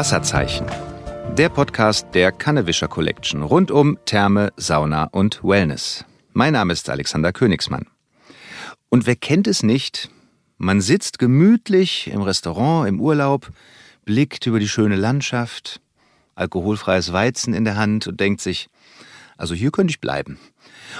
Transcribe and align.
Wasserzeichen. 0.00 0.66
Der 1.36 1.50
Podcast 1.50 2.06
der 2.14 2.32
Kannewischer 2.32 2.88
Collection 2.88 3.42
rund 3.42 3.70
um 3.70 3.98
Therme, 4.06 4.50
Sauna 4.56 5.04
und 5.12 5.44
Wellness. 5.44 6.06
Mein 6.32 6.54
Name 6.54 6.72
ist 6.72 6.88
Alexander 6.88 7.34
Königsmann. 7.34 7.86
Und 8.88 9.06
wer 9.06 9.14
kennt 9.14 9.46
es 9.46 9.62
nicht? 9.62 10.08
Man 10.56 10.80
sitzt 10.80 11.18
gemütlich 11.18 12.10
im 12.10 12.22
Restaurant, 12.22 12.88
im 12.88 12.98
Urlaub, 12.98 13.50
blickt 14.06 14.46
über 14.46 14.58
die 14.58 14.70
schöne 14.70 14.96
Landschaft, 14.96 15.82
alkoholfreies 16.34 17.12
Weizen 17.12 17.52
in 17.52 17.66
der 17.66 17.76
Hand 17.76 18.06
und 18.06 18.18
denkt 18.20 18.40
sich, 18.40 18.70
also 19.36 19.54
hier 19.54 19.70
könnte 19.70 19.90
ich 19.90 20.00
bleiben. 20.00 20.40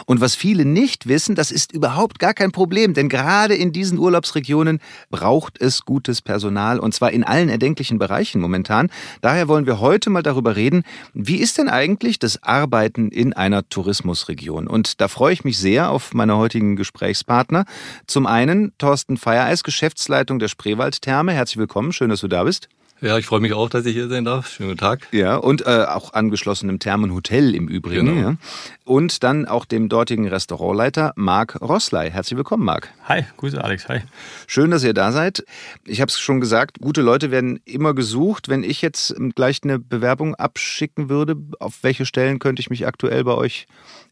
Und 0.06 0.20
was 0.20 0.34
viele 0.34 0.64
nicht 0.64 1.08
wissen, 1.08 1.34
das 1.34 1.50
ist 1.50 1.72
überhaupt 1.72 2.18
gar 2.18 2.34
kein 2.34 2.52
Problem, 2.52 2.94
denn 2.94 3.08
gerade 3.08 3.54
in 3.54 3.72
diesen 3.72 3.98
Urlaubsregionen 3.98 4.80
braucht 5.10 5.60
es 5.60 5.84
gutes 5.84 6.22
Personal 6.22 6.78
und 6.78 6.94
zwar 6.94 7.12
in 7.12 7.24
allen 7.24 7.48
erdenklichen 7.48 7.98
Bereichen 7.98 8.40
momentan. 8.40 8.90
Daher 9.20 9.48
wollen 9.48 9.66
wir 9.66 9.80
heute 9.80 10.10
mal 10.10 10.22
darüber 10.22 10.56
reden, 10.56 10.82
wie 11.14 11.36
ist 11.36 11.58
denn 11.58 11.68
eigentlich 11.68 12.18
das 12.18 12.42
Arbeiten 12.42 13.08
in 13.08 13.32
einer 13.32 13.68
Tourismusregion? 13.68 14.66
Und 14.66 15.00
da 15.00 15.08
freue 15.08 15.32
ich 15.32 15.44
mich 15.44 15.58
sehr 15.58 15.90
auf 15.90 16.14
meine 16.14 16.36
heutigen 16.36 16.76
Gesprächspartner. 16.76 17.64
Zum 18.06 18.26
einen 18.26 18.72
Thorsten 18.78 19.16
Feiereis, 19.16 19.62
Geschäftsleitung 19.62 20.38
der 20.38 20.48
Spreewald-Therme. 20.48 21.32
Herzlich 21.32 21.58
willkommen, 21.58 21.92
schön, 21.92 22.10
dass 22.10 22.20
du 22.20 22.28
da 22.28 22.44
bist. 22.44 22.68
Ja, 23.02 23.16
ich 23.16 23.24
freue 23.24 23.40
mich 23.40 23.54
auch, 23.54 23.70
dass 23.70 23.86
ich 23.86 23.94
hier 23.94 24.08
sein 24.08 24.26
darf. 24.26 24.50
Schönen 24.50 24.70
guten 24.70 24.80
Tag. 24.80 25.08
Ja, 25.10 25.36
und 25.36 25.66
äh, 25.66 25.86
auch 25.88 26.12
angeschlossenem 26.12 26.78
Thermenhotel 26.78 27.54
im 27.54 27.66
Übrigen. 27.66 28.06
Genau. 28.06 28.20
Ja. 28.20 28.36
Und 28.84 29.22
dann 29.22 29.46
auch 29.46 29.64
dem 29.64 29.88
dortigen 29.88 30.28
Restaurantleiter 30.28 31.14
Marc 31.16 31.58
Rossley. 31.62 32.10
Herzlich 32.10 32.36
willkommen, 32.36 32.66
Marc. 32.66 32.90
Hi, 33.04 33.24
Grüße 33.38 33.64
Alex, 33.64 33.88
hi. 33.88 34.00
Schön, 34.46 34.70
dass 34.70 34.84
ihr 34.84 34.92
da 34.92 35.12
seid. 35.12 35.44
Ich 35.86 36.02
habe 36.02 36.10
es 36.10 36.20
schon 36.20 36.42
gesagt, 36.42 36.80
gute 36.82 37.00
Leute 37.00 37.30
werden 37.30 37.60
immer 37.64 37.94
gesucht. 37.94 38.50
Wenn 38.50 38.62
ich 38.62 38.82
jetzt 38.82 39.14
gleich 39.34 39.60
eine 39.64 39.78
Bewerbung 39.78 40.34
abschicken 40.34 41.08
würde, 41.08 41.36
auf 41.58 41.82
welche 41.82 42.04
Stellen 42.04 42.38
könnte 42.38 42.60
ich 42.60 42.68
mich 42.68 42.86
aktuell 42.86 43.24
bei 43.24 43.34
euch 43.34 43.66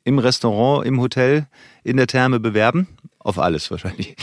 im 0.05 0.19
Restaurant, 0.19 0.87
im 0.87 0.99
Hotel, 0.99 1.47
in 1.85 1.99
der 1.99 2.07
Therme 2.07 2.41
bewerben? 2.41 2.89
Auf 3.19 3.39
alles 3.39 3.71
wahrscheinlich. 3.71 4.17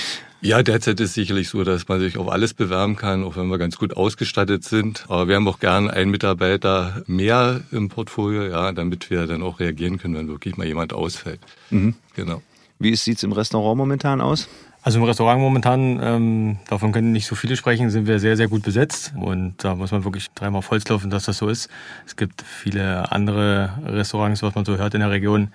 Ja, 0.45 0.61
derzeit 0.61 0.99
ist 0.99 1.15
sicherlich 1.15 1.49
so, 1.49 1.63
dass 1.63 1.87
man 1.87 1.99
sich 1.99 2.19
auf 2.19 2.29
alles 2.29 2.53
bewerben 2.53 2.95
kann, 2.95 3.23
auch 3.23 3.35
wenn 3.35 3.47
wir 3.47 3.57
ganz 3.57 3.77
gut 3.77 3.97
ausgestattet 3.97 4.63
sind. 4.63 5.05
Aber 5.07 5.27
wir 5.27 5.37
haben 5.37 5.47
auch 5.47 5.59
gern 5.59 5.89
einen 5.89 6.11
Mitarbeiter 6.11 7.01
mehr 7.07 7.61
im 7.71 7.89
Portfolio, 7.89 8.43
ja, 8.43 8.71
damit 8.71 9.09
wir 9.09 9.25
dann 9.25 9.41
auch 9.41 9.59
reagieren 9.59 9.97
können, 9.97 10.13
wenn 10.13 10.27
wirklich 10.27 10.55
mal 10.55 10.67
jemand 10.67 10.93
ausfällt. 10.93 11.39
Mhm. 11.71 11.95
Genau. 12.13 12.43
Wie 12.79 12.95
sieht 12.95 13.17
es 13.17 13.23
im 13.23 13.31
Restaurant 13.31 13.77
momentan 13.77 14.21
aus? 14.21 14.49
Also 14.85 14.99
im 14.99 15.05
Restaurant 15.05 15.41
momentan, 15.41 15.99
ähm, 15.99 16.57
davon 16.67 16.91
können 16.91 17.11
nicht 17.11 17.25
so 17.25 17.33
viele 17.33 17.55
sprechen, 17.55 17.89
sind 17.89 18.05
wir 18.05 18.19
sehr, 18.19 18.37
sehr 18.37 18.47
gut 18.47 18.61
besetzt. 18.61 19.13
Und 19.19 19.55
da 19.63 19.73
muss 19.73 19.91
man 19.91 20.03
wirklich 20.03 20.29
dreimal 20.35 20.59
auf 20.59 20.69
Holz 20.69 20.87
laufen, 20.87 21.09
dass 21.09 21.25
das 21.25 21.39
so 21.39 21.49
ist. 21.49 21.69
Es 22.05 22.15
gibt 22.15 22.43
viele 22.43 23.11
andere 23.11 23.71
Restaurants, 23.83 24.43
was 24.43 24.53
man 24.53 24.63
so 24.63 24.77
hört 24.77 24.93
in 24.93 24.99
der 24.99 25.09
Region, 25.09 25.47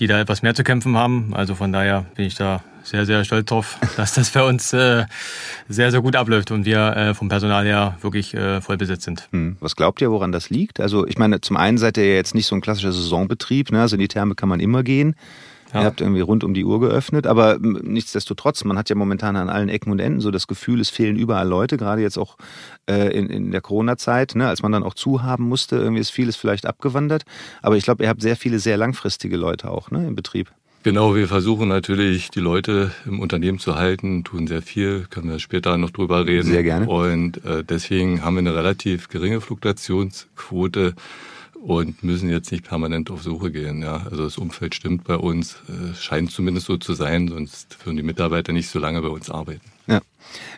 die 0.00 0.08
da 0.08 0.18
etwas 0.18 0.42
mehr 0.42 0.52
zu 0.56 0.64
kämpfen 0.64 0.96
haben. 0.96 1.32
Also 1.32 1.54
von 1.54 1.72
daher 1.72 2.06
bin 2.16 2.26
ich 2.26 2.34
da 2.34 2.64
sehr, 2.82 3.06
sehr 3.06 3.24
stolz 3.24 3.46
drauf, 3.46 3.78
dass 3.96 4.14
das 4.14 4.30
für 4.30 4.44
uns 4.44 4.72
äh, 4.72 5.04
sehr, 5.68 5.92
sehr 5.92 6.00
gut 6.00 6.16
abläuft 6.16 6.50
und 6.50 6.64
wir 6.64 6.96
äh, 6.96 7.14
vom 7.14 7.28
Personal 7.28 7.64
her 7.64 7.96
wirklich 8.00 8.34
äh, 8.34 8.60
voll 8.60 8.78
besetzt 8.78 9.02
sind. 9.02 9.28
Hm. 9.30 9.58
Was 9.60 9.76
glaubt 9.76 10.00
ihr, 10.00 10.10
woran 10.10 10.32
das 10.32 10.50
liegt? 10.50 10.80
Also 10.80 11.06
ich 11.06 11.18
meine, 11.18 11.40
zum 11.40 11.56
einen 11.56 11.78
seid 11.78 11.98
ihr 11.98 12.06
ja 12.08 12.14
jetzt 12.14 12.34
nicht 12.34 12.46
so 12.46 12.56
ein 12.56 12.62
klassischer 12.62 12.90
Saisonbetrieb, 12.90 13.70
ne? 13.70 13.82
also 13.82 13.94
in 13.94 14.00
die 14.00 14.08
Therme 14.08 14.34
kann 14.34 14.48
man 14.48 14.58
immer 14.58 14.82
gehen. 14.82 15.14
Ja. 15.72 15.80
Ihr 15.80 15.86
habt 15.86 16.00
irgendwie 16.00 16.20
rund 16.20 16.44
um 16.44 16.54
die 16.54 16.64
Uhr 16.64 16.80
geöffnet, 16.80 17.26
aber 17.26 17.58
nichtsdestotrotz, 17.60 18.64
man 18.64 18.78
hat 18.78 18.88
ja 18.88 18.96
momentan 18.96 19.36
an 19.36 19.48
allen 19.48 19.68
Ecken 19.68 19.90
und 19.90 19.98
Enden 19.98 20.20
so 20.20 20.30
das 20.30 20.46
Gefühl, 20.46 20.80
es 20.80 20.90
fehlen 20.90 21.16
überall 21.16 21.48
Leute, 21.48 21.76
gerade 21.76 22.02
jetzt 22.02 22.18
auch 22.18 22.36
äh, 22.88 23.16
in, 23.16 23.28
in 23.28 23.50
der 23.50 23.60
Corona-Zeit, 23.60 24.34
ne, 24.36 24.48
als 24.48 24.62
man 24.62 24.72
dann 24.72 24.82
auch 24.82 24.94
zuhaben 24.94 25.48
musste, 25.48 25.76
irgendwie 25.76 26.00
ist 26.00 26.10
vieles 26.10 26.36
vielleicht 26.36 26.66
abgewandert. 26.66 27.24
Aber 27.62 27.76
ich 27.76 27.84
glaube, 27.84 28.04
ihr 28.04 28.08
habt 28.08 28.22
sehr 28.22 28.36
viele 28.36 28.58
sehr 28.58 28.76
langfristige 28.76 29.36
Leute 29.36 29.70
auch 29.70 29.90
ne, 29.90 30.06
im 30.06 30.14
Betrieb. 30.14 30.50
Genau, 30.86 31.16
wir 31.16 31.26
versuchen 31.26 31.66
natürlich, 31.66 32.30
die 32.30 32.38
Leute 32.38 32.92
im 33.06 33.18
Unternehmen 33.18 33.58
zu 33.58 33.74
halten, 33.74 34.22
tun 34.22 34.46
sehr 34.46 34.62
viel, 34.62 35.06
können 35.10 35.28
wir 35.28 35.40
später 35.40 35.76
noch 35.78 35.90
drüber 35.90 36.24
reden. 36.26 36.46
Sehr 36.46 36.62
gerne. 36.62 36.86
Und 36.86 37.44
äh, 37.44 37.64
deswegen 37.64 38.22
haben 38.22 38.36
wir 38.36 38.42
eine 38.42 38.54
relativ 38.54 39.08
geringe 39.08 39.40
Fluktuationsquote 39.40 40.94
und 41.66 42.04
müssen 42.04 42.30
jetzt 42.30 42.52
nicht 42.52 42.64
permanent 42.64 43.10
auf 43.10 43.24
Suche 43.24 43.50
gehen. 43.50 43.82
Ja. 43.82 44.06
Also 44.08 44.22
das 44.22 44.38
Umfeld 44.38 44.76
stimmt 44.76 45.02
bei 45.02 45.16
uns, 45.16 45.56
äh, 45.68 45.94
scheint 45.96 46.30
zumindest 46.30 46.66
so 46.66 46.76
zu 46.76 46.94
sein, 46.94 47.26
sonst 47.26 47.84
würden 47.84 47.96
die 47.96 48.04
Mitarbeiter 48.04 48.52
nicht 48.52 48.68
so 48.68 48.78
lange 48.78 49.02
bei 49.02 49.08
uns 49.08 49.30
arbeiten. 49.30 49.62
Ja. 49.88 50.00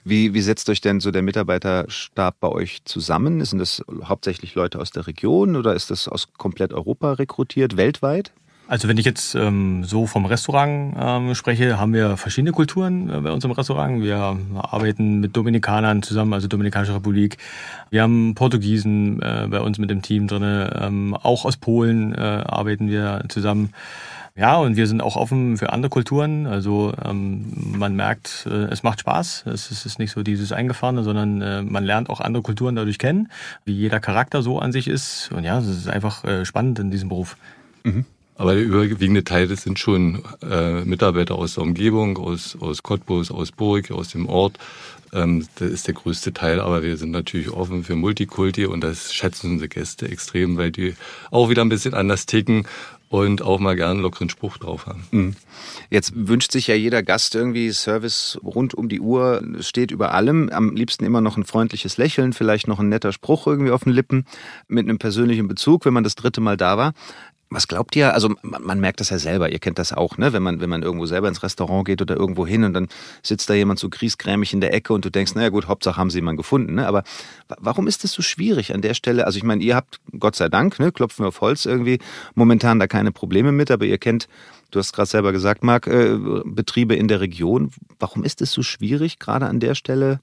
Wie, 0.04 0.34
wie 0.34 0.42
setzt 0.42 0.69
euch 0.69 0.82
denn 0.82 1.00
so 1.00 1.10
der 1.10 1.22
Mitarbeiterstab 1.22 2.38
bei 2.41 2.48
euch 2.48 2.84
zusammen? 2.84 3.42
Sind 3.42 3.58
das 3.58 3.82
hauptsächlich 4.04 4.54
Leute 4.54 4.78
aus 4.80 4.91
der 4.91 5.06
Region 5.06 5.56
oder 5.56 5.74
ist 5.74 5.91
das 5.91 6.08
aus 6.08 6.28
komplett 6.36 6.74
Europa 6.74 7.14
rekrutiert, 7.14 7.78
weltweit? 7.78 8.32
Also 8.68 8.86
wenn 8.86 8.98
ich 8.98 9.06
jetzt 9.06 9.34
ähm, 9.34 9.82
so 9.84 10.06
vom 10.06 10.26
Restaurant 10.26 10.94
ähm, 11.00 11.34
spreche, 11.34 11.78
haben 11.78 11.94
wir 11.94 12.18
verschiedene 12.18 12.52
Kulturen 12.52 13.08
äh, 13.08 13.20
bei 13.22 13.32
uns 13.32 13.42
im 13.42 13.50
Restaurant. 13.50 14.02
Wir 14.02 14.36
arbeiten 14.54 15.20
mit 15.20 15.34
Dominikanern 15.34 16.02
zusammen, 16.02 16.34
also 16.34 16.48
Dominikanische 16.48 16.94
Republik. 16.94 17.38
Wir 17.88 18.02
haben 18.02 18.34
Portugiesen 18.34 19.22
äh, 19.22 19.46
bei 19.48 19.60
uns 19.60 19.78
mit 19.78 19.88
dem 19.88 20.02
Team 20.02 20.28
drin. 20.28 20.68
Ähm, 20.74 21.14
auch 21.14 21.46
aus 21.46 21.56
Polen 21.56 22.14
äh, 22.14 22.18
arbeiten 22.18 22.90
wir 22.90 23.24
zusammen. 23.30 23.72
Ja, 24.36 24.58
und 24.58 24.76
wir 24.76 24.86
sind 24.86 25.00
auch 25.00 25.16
offen 25.16 25.56
für 25.56 25.72
andere 25.72 25.88
Kulturen. 25.88 26.46
Also 26.46 26.92
ähm, 27.02 27.46
man 27.74 27.96
merkt, 27.96 28.46
äh, 28.50 28.64
es 28.66 28.82
macht 28.82 29.00
Spaß. 29.00 29.44
Es 29.46 29.70
ist, 29.70 29.86
ist 29.86 29.98
nicht 29.98 30.10
so 30.12 30.22
dieses 30.22 30.52
Eingefahrene, 30.52 31.04
sondern 31.04 31.40
äh, 31.40 31.62
man 31.62 31.84
lernt 31.84 32.10
auch 32.10 32.20
andere 32.20 32.42
Kulturen 32.42 32.76
dadurch 32.76 32.98
kennen, 32.98 33.30
wie 33.64 33.72
jeder 33.72 33.98
Charakter 33.98 34.42
so 34.42 34.58
an 34.58 34.72
sich 34.72 34.88
ist. 34.88 35.32
Und 35.32 35.44
ja, 35.44 35.58
es 35.58 35.66
ist 35.68 35.88
einfach 35.88 36.22
äh, 36.24 36.44
spannend 36.44 36.78
in 36.80 36.90
diesem 36.90 37.08
Beruf. 37.08 37.38
Mhm. 37.82 38.04
Aber 38.38 38.54
der 38.54 38.62
überwiegende 38.62 39.25
Teil, 39.25 39.49
das 39.49 39.62
sind 39.62 39.78
schon 39.81 40.22
äh, 40.49 40.84
Mitarbeiter 40.84 41.34
aus 41.34 41.54
der 41.54 41.65
Umgebung, 41.65 42.16
aus, 42.19 42.56
aus 42.60 42.84
Cottbus, 42.84 43.32
aus 43.32 43.50
Burg, 43.50 43.91
aus 43.91 44.10
dem 44.10 44.26
Ort. 44.26 44.59
Ähm, 45.12 45.47
das 45.56 45.71
ist 45.71 45.88
der 45.88 45.94
größte 45.94 46.32
Teil, 46.32 46.60
aber 46.60 46.84
wir 46.84 46.97
sind 46.97 47.10
natürlich 47.10 47.50
offen 47.50 47.82
für 47.82 47.97
Multikulti 47.97 48.66
und 48.66 48.82
das 48.82 49.12
schätzen 49.12 49.53
unsere 49.53 49.69
Gäste 49.69 50.09
extrem, 50.09 50.56
weil 50.56 50.71
die 50.71 50.94
auch 51.32 51.50
wieder 51.50 51.62
ein 51.62 51.69
bisschen 51.69 51.94
anders 51.94 52.26
ticken 52.26 52.69
und 53.09 53.43
auch 53.43 53.59
mal 53.59 53.75
gerne 53.75 53.93
einen 53.93 54.03
lockeren 54.03 54.28
Spruch 54.28 54.59
drauf 54.59 54.87
haben. 54.87 55.05
Mhm. 55.10 55.34
Jetzt 55.91 56.12
wünscht 56.15 56.53
sich 56.53 56.66
ja 56.66 56.75
jeder 56.75 57.03
Gast 57.03 57.34
irgendwie 57.34 57.72
Service 57.72 58.38
rund 58.44 58.75
um 58.75 58.88
die 58.88 59.00
Uhr, 59.00 59.43
steht 59.60 59.91
über 59.91 60.12
allem. 60.12 60.50
Am 60.50 60.76
liebsten 60.76 61.05
immer 61.05 61.22
noch 61.22 61.37
ein 61.37 61.44
freundliches 61.44 61.97
Lächeln, 61.97 62.32
vielleicht 62.32 62.69
noch 62.69 62.78
ein 62.78 62.88
netter 62.88 63.12
Spruch 63.12 63.47
irgendwie 63.47 63.72
auf 63.72 63.84
den 63.84 63.93
Lippen 63.93 64.26
mit 64.69 64.84
einem 64.84 64.99
persönlichen 64.99 65.49
Bezug, 65.49 65.87
wenn 65.87 65.94
man 65.94 66.05
das 66.05 66.15
dritte 66.15 66.41
Mal 66.41 66.56
da 66.56 66.76
war. 66.76 66.93
Was 67.50 67.66
glaubt 67.66 67.97
ihr? 67.97 68.12
Also 68.12 68.34
man, 68.42 68.62
man, 68.62 68.78
merkt 68.78 69.00
das 69.00 69.09
ja 69.09 69.19
selber, 69.19 69.50
ihr 69.50 69.59
kennt 69.59 69.78
das 69.78 69.94
auch, 69.94 70.19
ne? 70.19 70.34
Wenn 70.34 70.42
man, 70.42 70.60
wenn 70.60 70.69
man 70.69 70.82
irgendwo 70.82 71.06
selber 71.06 71.28
ins 71.28 71.42
Restaurant 71.42 71.86
geht 71.86 72.03
oder 72.03 72.14
irgendwo 72.14 72.47
hin 72.47 72.62
und 72.64 72.75
dann 72.75 72.88
sitzt 73.22 73.48
da 73.48 73.54
jemand 73.54 73.78
so 73.78 73.88
griesgrämig 73.88 74.53
in 74.53 74.60
der 74.60 74.75
Ecke 74.75 74.92
und 74.92 75.04
du 75.04 75.10
denkst, 75.10 75.34
naja 75.34 75.48
gut, 75.48 75.66
Hauptsache 75.66 75.97
haben 75.97 76.10
sie 76.10 76.19
jemanden 76.19 76.37
gefunden, 76.37 76.75
ne? 76.75 76.87
Aber 76.87 77.04
warum 77.58 77.87
ist 77.87 78.04
das 78.04 78.12
so 78.12 78.20
schwierig 78.20 78.75
an 78.75 78.82
der 78.82 78.92
Stelle? 78.92 79.25
Also 79.25 79.38
ich 79.38 79.44
meine, 79.44 79.62
ihr 79.62 79.76
habt, 79.76 79.98
Gott 80.19 80.37
sei 80.37 80.50
Dank, 80.50 80.78
ne, 80.78 80.92
klopfen 80.92 81.25
wir 81.25 81.28
auf 81.28 81.41
Holz 81.41 81.64
irgendwie, 81.64 82.00
momentan 82.34 82.78
da 82.78 82.87
keine 82.87 83.12
Probleme 83.12 83.50
mit, 83.50 83.70
aber 83.70 83.87
ihr 83.87 83.98
kennt, 83.98 84.28
du 84.70 84.78
hast 84.78 84.92
gerade 84.92 85.08
selber 85.08 85.32
gesagt, 85.32 85.64
Marc, 85.64 85.87
äh, 85.87 86.19
Betriebe 86.44 86.97
in 86.97 87.08
der 87.08 87.20
Region. 87.20 87.70
Warum 87.98 88.25
ist 88.25 88.42
es 88.42 88.53
so 88.53 88.62
schwierig, 88.62 89.19
gerade 89.19 89.47
an 89.47 89.58
der 89.58 89.75
Stelle, 89.75 90.20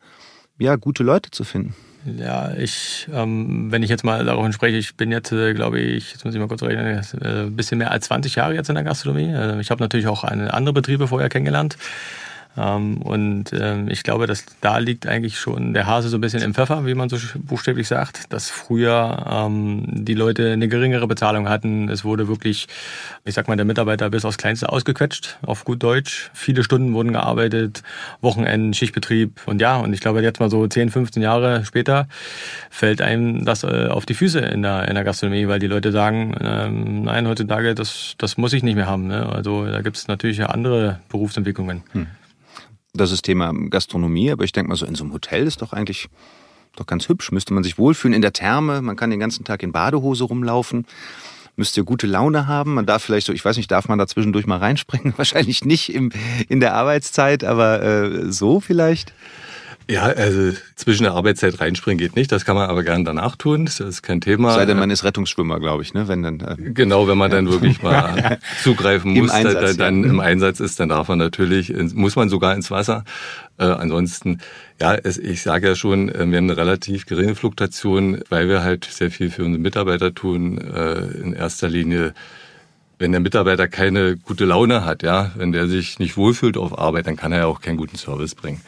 ja, 0.59 0.75
gute 0.75 1.02
Leute 1.02 1.31
zu 1.31 1.44
finden? 1.44 1.74
Ja, 2.05 2.53
ich, 2.53 3.07
ähm, 3.11 3.71
wenn 3.71 3.81
ich 3.81 3.89
jetzt 3.89 4.03
mal 4.03 4.23
darauf 4.23 4.51
spreche, 4.53 4.77
ich 4.77 4.95
bin 4.95 5.11
jetzt, 5.11 5.31
äh, 5.31 5.55
glaube 5.55 5.79
ich, 5.79 6.11
jetzt 6.11 6.23
muss 6.23 6.35
ich 6.35 6.39
mal 6.39 6.47
kurz 6.47 6.61
rechnen, 6.61 7.02
äh, 7.22 7.46
ein 7.46 7.55
bisschen 7.55 7.79
mehr 7.79 7.90
als 7.90 8.05
20 8.05 8.35
Jahre 8.35 8.53
jetzt 8.53 8.69
in 8.69 8.75
der 8.75 8.84
Gastronomie. 8.84 9.34
Äh, 9.34 9.59
ich 9.59 9.72
habe 9.72 9.81
natürlich 9.81 10.07
auch 10.07 10.23
eine 10.23 10.53
andere 10.53 10.73
Betriebe 10.73 11.07
vorher 11.07 11.29
kennengelernt. 11.29 11.78
Ähm, 12.57 13.02
und 13.02 13.52
ähm, 13.53 13.90
ich 13.90 14.03
glaube, 14.03 14.28
dass 14.28 14.46
da 14.61 14.78
liegt 14.78 15.07
eigentlich 15.07 15.40
schon 15.40 15.73
der 15.73 15.87
Hase 15.87 16.09
so 16.09 16.17
ein 16.17 16.22
bisschen 16.22 16.41
im 16.41 16.53
Pfeffer, 16.53 16.85
wie 16.85 16.93
man 16.93 17.09
so 17.09 17.17
buchstäblich 17.40 17.87
sagt, 17.87 18.31
dass 18.31 18.49
früher 18.49 19.25
ähm, 19.29 19.84
die 19.87 20.13
Leute 20.13 20.52
eine 20.52 20.67
geringere 20.67 21.07
Bezahlung 21.07 21.49
hatten. 21.49 21.90
Es 21.90 22.05
wurde 22.05 22.28
wirklich, 22.28 22.67
ich 23.25 23.34
sag 23.34 23.47
mal, 23.47 23.55
der 23.55 23.66
Mitarbeiter 23.66 24.09
bis 24.09 24.25
aufs 24.25 24.37
Kleinste 24.37 24.69
ausgequetscht, 24.69 25.37
auf 25.46 25.66
gut 25.66 25.84
Deutsch. 25.84 26.31
Viele 26.34 26.63
Stunden 26.63 26.93
wurden 26.93 27.13
gearbeitet, 27.13 27.84
Wochenenden, 28.22 28.73
Schichtbetrieb. 28.73 29.41
Und 29.46 29.61
ja, 29.61 29.78
und 29.78 29.93
ich 29.93 29.99
glaube, 29.99 30.22
jetzt 30.22 30.40
mal 30.40 30.49
so 30.49 30.66
10, 30.66 30.91
15 30.91 31.22
Jahre 31.22 31.66
später 31.66 32.08
fällt 32.69 33.01
einem 33.01 33.46
das 33.46 33.63
äh, 33.63 33.87
auf 33.90 34.05
die 34.05 34.13
Füße 34.13 34.40
in 34.40 34.61
der, 34.61 34.87
in 34.87 34.96
der 34.96 35.03
Gastronomie, 35.03 35.47
weil 35.47 35.59
die 35.59 35.67
Leute 35.67 35.91
sagen, 35.91 36.35
ähm, 36.41 37.03
nein, 37.03 37.28
heutzutage, 37.28 37.75
das, 37.75 38.16
das 38.17 38.37
muss 38.37 38.53
ich 38.53 38.63
nicht 38.63 38.75
mehr 38.75 38.87
haben. 38.87 39.08
Ne? 39.08 39.25
Also 39.28 39.66
da 39.66 39.81
gibt 39.81 39.97
es 39.97 40.08
natürlich 40.08 40.43
andere 40.46 40.99
Berufsentwicklungen. 41.09 41.84
Hm 41.91 42.08
das 42.96 43.12
ist 43.12 43.24
Thema 43.24 43.53
Gastronomie, 43.70 44.32
aber 44.32 44.44
ich 44.44 44.52
denke 44.52 44.70
mal 44.70 44.76
so 44.76 44.86
in 44.86 44.96
so 44.96 45.03
einem 45.03 45.14
Hotel 45.14 45.46
ist 45.46 45.62
doch 45.62 45.74
eigentlich 45.74 46.08
doch 46.76 46.86
ganz 46.86 47.08
hübsch. 47.08 47.32
Müsste 47.32 47.53
man 47.53 47.64
sich 47.64 47.78
wohlfühlen 47.78 48.14
in 48.14 48.22
der 48.22 48.34
Therme, 48.34 48.82
man 48.82 48.96
kann 48.96 49.09
den 49.09 49.20
ganzen 49.20 49.44
Tag 49.44 49.64
in 49.64 49.72
Badehose 49.72 50.26
rumlaufen. 50.26 50.86
Müsst 51.58 51.78
ihr 51.78 51.84
gute 51.84 52.06
Laune 52.06 52.47
haben. 52.47 52.74
Man 52.74 52.86
darf 52.86 53.03
vielleicht 53.03 53.28
so, 53.28 53.32
ich 53.32 53.46
weiß 53.46 53.56
nicht, 53.56 53.72
darf 53.72 53.88
man 53.88 53.97
da 53.97 54.08
zwischendurch 54.08 54.46
mal 54.46 54.58
reinspringen? 54.58 55.14
Wahrscheinlich 55.18 55.64
nicht 55.64 55.94
im, 55.94 56.12
in 56.50 56.59
der 56.59 56.74
Arbeitszeit, 56.74 57.44
aber 57.44 57.82
äh, 57.82 58.32
so 58.32 58.59
vielleicht. 58.59 59.14
Ja, 59.87 60.03
also 60.03 60.58
zwischen 60.76 61.03
der 61.03 61.14
Arbeitszeit 61.14 61.59
reinspringen 61.59 61.99
geht 61.99 62.16
nicht. 62.16 62.32
Das 62.32 62.43
kann 62.43 62.55
man 62.55 62.70
aber 62.70 62.84
gerne 62.84 63.03
danach 63.03 63.35
tun. 63.35 63.66
Das 63.66 63.79
ist 63.79 64.02
kein 64.02 64.20
Thema. 64.20 64.53
Sei 64.53 64.66
denn, 64.66 64.79
man 64.79 64.90
ist 64.90 65.03
Rettungsschwimmer, 65.03 65.59
glaube 65.59 65.84
ich, 65.84 65.93
ne? 65.93 66.08
Wenn 66.08 66.23
dann. 66.23 66.40
Äh 66.40 66.72
genau, 66.72 67.08
wenn 67.08 67.17
man 67.17 67.29
ja. 67.32 67.37
dann 67.37 67.49
wirklich 67.52 67.84
mal 67.84 68.40
zugreifen 68.64 69.14
muss, 69.14 69.29
Einsatz, 69.29 69.78
dann, 69.78 69.78
dann 69.78 70.03
ja. 70.03 70.09
im 70.09 70.20
Einsatz 70.20 70.59
ist, 70.59 70.79
dann 70.79 70.90
darf 70.90 71.08
man 71.08 71.20
natürlich, 71.20 71.73
muss 71.93 72.16
man 72.16 72.29
sogar 72.29 72.55
ins 72.55 72.72
Wasser. 72.72 73.03
Äh, 73.58 73.66
ansonsten, 73.66 74.40
ja, 74.82 74.96
es, 74.96 75.17
ich 75.20 75.43
sage 75.43 75.67
ja 75.67 75.76
schon, 75.76 76.09
äh, 76.09 76.26
wir 76.26 76.37
haben 76.37 76.49
eine 76.49 76.58
relativ 76.58 77.05
geringe 77.05 77.35
Fluktuation, 77.35 78.22
weil 78.29 78.49
wir 78.49 78.64
halt 78.64 78.85
sehr 78.85 79.11
viel 79.11 79.29
für 79.29 79.43
unsere 79.43 79.61
Mitarbeiter 79.61 80.16
tun. 80.16 80.58
Äh, 80.58 80.99
in 81.22 81.34
erster 81.34 81.70
Linie 81.70 82.14
wenn 82.97 83.11
der 83.11 83.22
Mitarbeiter 83.22 83.67
keine 83.67 84.16
gute 84.16 84.46
Laune 84.46 84.85
hat, 84.85 85.03
ja, 85.03 85.32
wenn 85.35 85.52
der 85.52 85.67
sich 85.67 85.99
nicht 85.99 86.16
wohlfühlt 86.17 86.58
auf 86.58 86.78
Arbeit, 86.78 87.08
dann 87.08 87.17
kann 87.17 87.32
er 87.32 87.40
ja 87.40 87.46
auch 87.46 87.61
keinen 87.61 87.78
guten 87.78 87.97
Service 87.97 88.35
bringen. 88.35 88.61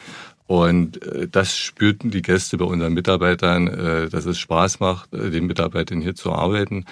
Und 0.48 1.02
äh, 1.02 1.28
das 1.28 1.56
spürten 1.56 2.10
die 2.10 2.22
Gäste 2.22 2.56
bei 2.56 2.64
unseren 2.64 2.94
Mitarbeitern, 2.94 3.68
äh, 3.68 4.08
dass 4.08 4.24
es 4.24 4.38
Spaß 4.38 4.80
macht, 4.80 5.12
äh, 5.12 5.30
den 5.30 5.46
Mitarbeitern 5.46 6.00
hier 6.00 6.14
zu 6.14 6.32
arbeiten 6.32 6.86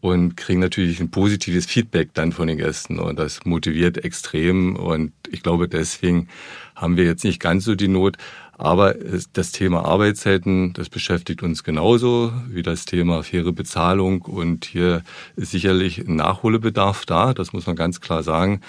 und 0.00 0.36
kriegen 0.36 0.60
natürlich 0.60 0.98
ein 1.00 1.10
positives 1.10 1.66
Feedback 1.66 2.10
dann 2.14 2.32
von 2.32 2.48
den 2.48 2.58
Gästen 2.58 2.98
und 2.98 3.18
das 3.18 3.44
motiviert 3.44 3.98
extrem 3.98 4.74
und 4.74 5.12
ich 5.30 5.42
glaube 5.42 5.68
deswegen 5.68 6.28
haben 6.74 6.96
wir 6.96 7.04
jetzt 7.04 7.22
nicht 7.22 7.38
ganz 7.38 7.64
so 7.64 7.74
die 7.74 7.88
Not, 7.88 8.16
aber 8.56 8.94
das 9.34 9.52
Thema 9.52 9.84
Arbeitszeiten, 9.84 10.72
das 10.72 10.88
beschäftigt 10.88 11.42
uns 11.42 11.62
genauso 11.64 12.32
wie 12.48 12.62
das 12.62 12.86
Thema 12.86 13.22
faire 13.22 13.52
Bezahlung 13.52 14.22
und 14.22 14.64
hier 14.64 15.02
ist 15.36 15.50
sicherlich 15.50 15.98
ein 15.98 16.16
Nachholbedarf 16.16 17.04
da, 17.04 17.34
das 17.34 17.52
muss 17.52 17.66
man 17.66 17.76
ganz 17.76 18.00
klar 18.00 18.22
sagen, 18.22 18.62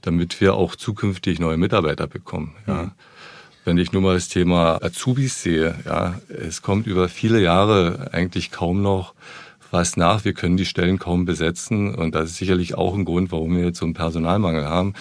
damit 0.00 0.40
wir 0.40 0.54
auch 0.54 0.74
zukünftig 0.74 1.38
neue 1.38 1.58
Mitarbeiter 1.58 2.06
bekommen. 2.06 2.56
Ja. 2.66 2.82
Mhm. 2.82 2.90
Wenn 3.68 3.76
ich 3.76 3.92
nur 3.92 4.00
mal 4.00 4.14
das 4.14 4.30
Thema 4.30 4.82
Azubis 4.82 5.42
sehe, 5.42 5.74
ja, 5.84 6.18
es 6.30 6.62
kommt 6.62 6.86
über 6.86 7.10
viele 7.10 7.38
Jahre 7.38 8.08
eigentlich 8.12 8.50
kaum 8.50 8.80
noch 8.80 9.12
was 9.70 9.98
nach. 9.98 10.24
Wir 10.24 10.32
können 10.32 10.56
die 10.56 10.64
Stellen 10.64 10.98
kaum 10.98 11.26
besetzen 11.26 11.94
und 11.94 12.14
das 12.14 12.30
ist 12.30 12.38
sicherlich 12.38 12.76
auch 12.76 12.94
ein 12.94 13.04
Grund, 13.04 13.30
warum 13.30 13.54
wir 13.54 13.66
jetzt 13.66 13.80
so 13.80 13.84
einen 13.84 13.92
Personalmangel 13.92 14.64
haben. 14.64 14.94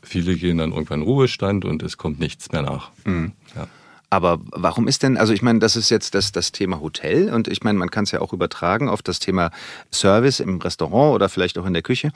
Viele 0.00 0.36
gehen 0.36 0.58
dann 0.58 0.70
irgendwann 0.70 1.00
in 1.00 1.06
Ruhestand 1.08 1.64
und 1.64 1.82
es 1.82 1.96
kommt 1.96 2.20
nichts 2.20 2.52
mehr 2.52 2.62
nach. 2.62 2.92
Mhm. 3.04 3.32
Ja. 3.56 3.66
Aber 4.10 4.38
warum 4.52 4.86
ist 4.86 5.02
denn, 5.02 5.16
also 5.16 5.32
ich 5.32 5.42
meine, 5.42 5.58
das 5.58 5.74
ist 5.74 5.90
jetzt 5.90 6.14
das, 6.14 6.30
das 6.30 6.52
Thema 6.52 6.80
Hotel 6.80 7.34
und 7.34 7.48
ich 7.48 7.64
meine, 7.64 7.80
man 7.80 7.90
kann 7.90 8.04
es 8.04 8.12
ja 8.12 8.20
auch 8.20 8.32
übertragen 8.32 8.88
auf 8.88 9.02
das 9.02 9.18
Thema 9.18 9.50
Service 9.92 10.38
im 10.38 10.58
Restaurant 10.58 11.16
oder 11.16 11.28
vielleicht 11.28 11.58
auch 11.58 11.66
in 11.66 11.72
der 11.72 11.82
Küche. 11.82 12.12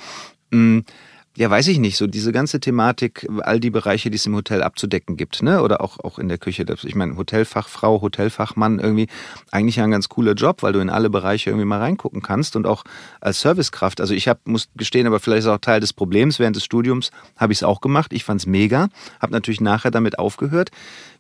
Mhm 0.53 0.85
ja, 1.39 1.49
weiß 1.49 1.69
ich 1.69 1.79
nicht, 1.79 1.97
so 1.97 2.09
diese 2.09 2.33
ganze 2.33 2.59
Thematik, 2.59 3.25
all 3.43 3.61
die 3.61 3.71
Bereiche, 3.71 4.11
die 4.11 4.17
es 4.17 4.27
im 4.27 4.35
Hotel 4.35 4.61
abzudecken 4.61 5.17
gibt, 5.17 5.41
ne? 5.41 5.63
Oder 5.63 5.81
auch, 5.81 6.01
auch 6.01 6.19
in 6.19 6.27
der 6.27 6.37
Küche. 6.37 6.67
Ich 6.83 6.97
meine, 6.97 7.17
Hotelfachfrau, 7.17 8.01
Hotelfachmann, 8.01 8.81
irgendwie 8.81 9.07
eigentlich 9.53 9.77
ja 9.77 9.85
ein 9.85 9.93
ganz 9.93 10.09
cooler 10.09 10.33
Job, 10.33 10.65
weil 10.65 10.73
du 10.73 10.81
in 10.81 10.91
alle 10.91 11.11
Bereiche 11.11 11.51
irgendwie 11.51 11.65
mal 11.65 11.79
reingucken 11.79 12.23
kannst 12.23 12.57
und 12.57 12.67
auch 12.67 12.83
als 13.21 13.41
Servicekraft. 13.41 14.01
Also 14.01 14.15
ich 14.15 14.27
hab, 14.27 14.49
muss 14.49 14.69
gestehen, 14.75 15.07
aber 15.07 15.21
vielleicht 15.21 15.43
ist 15.43 15.47
auch 15.47 15.59
Teil 15.59 15.79
des 15.79 15.93
Problems. 15.93 16.41
Während 16.41 16.57
des 16.57 16.65
Studiums 16.65 17.13
habe 17.37 17.53
ich 17.53 17.61
es 17.61 17.63
auch 17.63 17.81
gemacht. 17.81 18.13
Ich 18.13 18.25
fand 18.25 18.41
es 18.41 18.47
mega, 18.49 18.89
habe 19.21 19.33
natürlich 19.33 19.61
nachher 19.61 19.93
damit 19.93 20.19
aufgehört. 20.19 20.71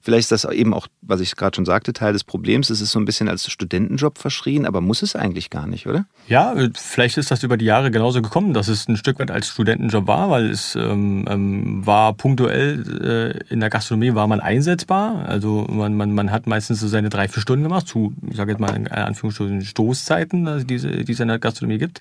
Vielleicht 0.00 0.32
ist 0.32 0.44
das 0.44 0.52
eben 0.52 0.74
auch, 0.74 0.86
was 1.02 1.20
ich 1.20 1.36
gerade 1.36 1.54
schon 1.56 1.64
sagte, 1.64 1.92
Teil 1.92 2.12
des 2.12 2.24
Problems. 2.24 2.70
Es 2.70 2.80
ist 2.80 2.90
so 2.90 2.98
ein 2.98 3.04
bisschen 3.04 3.28
als 3.28 3.48
Studentenjob 3.50 4.18
verschrien, 4.18 4.64
aber 4.64 4.80
muss 4.80 5.02
es 5.02 5.14
eigentlich 5.14 5.50
gar 5.50 5.66
nicht, 5.66 5.86
oder? 5.86 6.06
Ja, 6.26 6.54
vielleicht 6.74 7.18
ist 7.18 7.30
das 7.30 7.42
über 7.42 7.56
die 7.56 7.64
Jahre 7.64 7.90
genauso 7.90 8.22
gekommen, 8.22 8.52
dass 8.52 8.68
es 8.68 8.88
ein 8.88 8.96
Stück 8.96 9.18
weit 9.18 9.30
als 9.30 9.48
Studentenjob 9.48 10.07
war, 10.08 10.30
weil 10.30 10.50
es 10.50 10.74
ähm, 10.74 11.26
ähm, 11.28 11.86
war 11.86 12.14
punktuell 12.14 13.42
äh, 13.48 13.52
in 13.52 13.60
der 13.60 13.70
Gastronomie 13.70 14.14
war 14.14 14.26
man 14.26 14.40
einsetzbar. 14.40 15.26
Also 15.28 15.66
man, 15.68 15.94
man, 15.94 16.12
man 16.12 16.32
hat 16.32 16.46
meistens 16.46 16.80
so 16.80 16.88
seine 16.88 17.10
drei, 17.10 17.28
vier 17.28 17.42
Stunden 17.42 17.62
gemacht, 17.62 17.86
zu, 17.86 18.14
ich 18.28 18.36
sage 18.36 18.52
jetzt 18.52 18.60
mal 18.60 18.74
in 18.74 18.88
Anführungsstrichen 18.88 19.62
Stoßzeiten, 19.62 20.48
also 20.48 20.64
diese, 20.64 20.90
die 20.90 21.12
es 21.12 21.20
in 21.20 21.28
der 21.28 21.38
Gastronomie 21.38 21.78
gibt. 21.78 22.00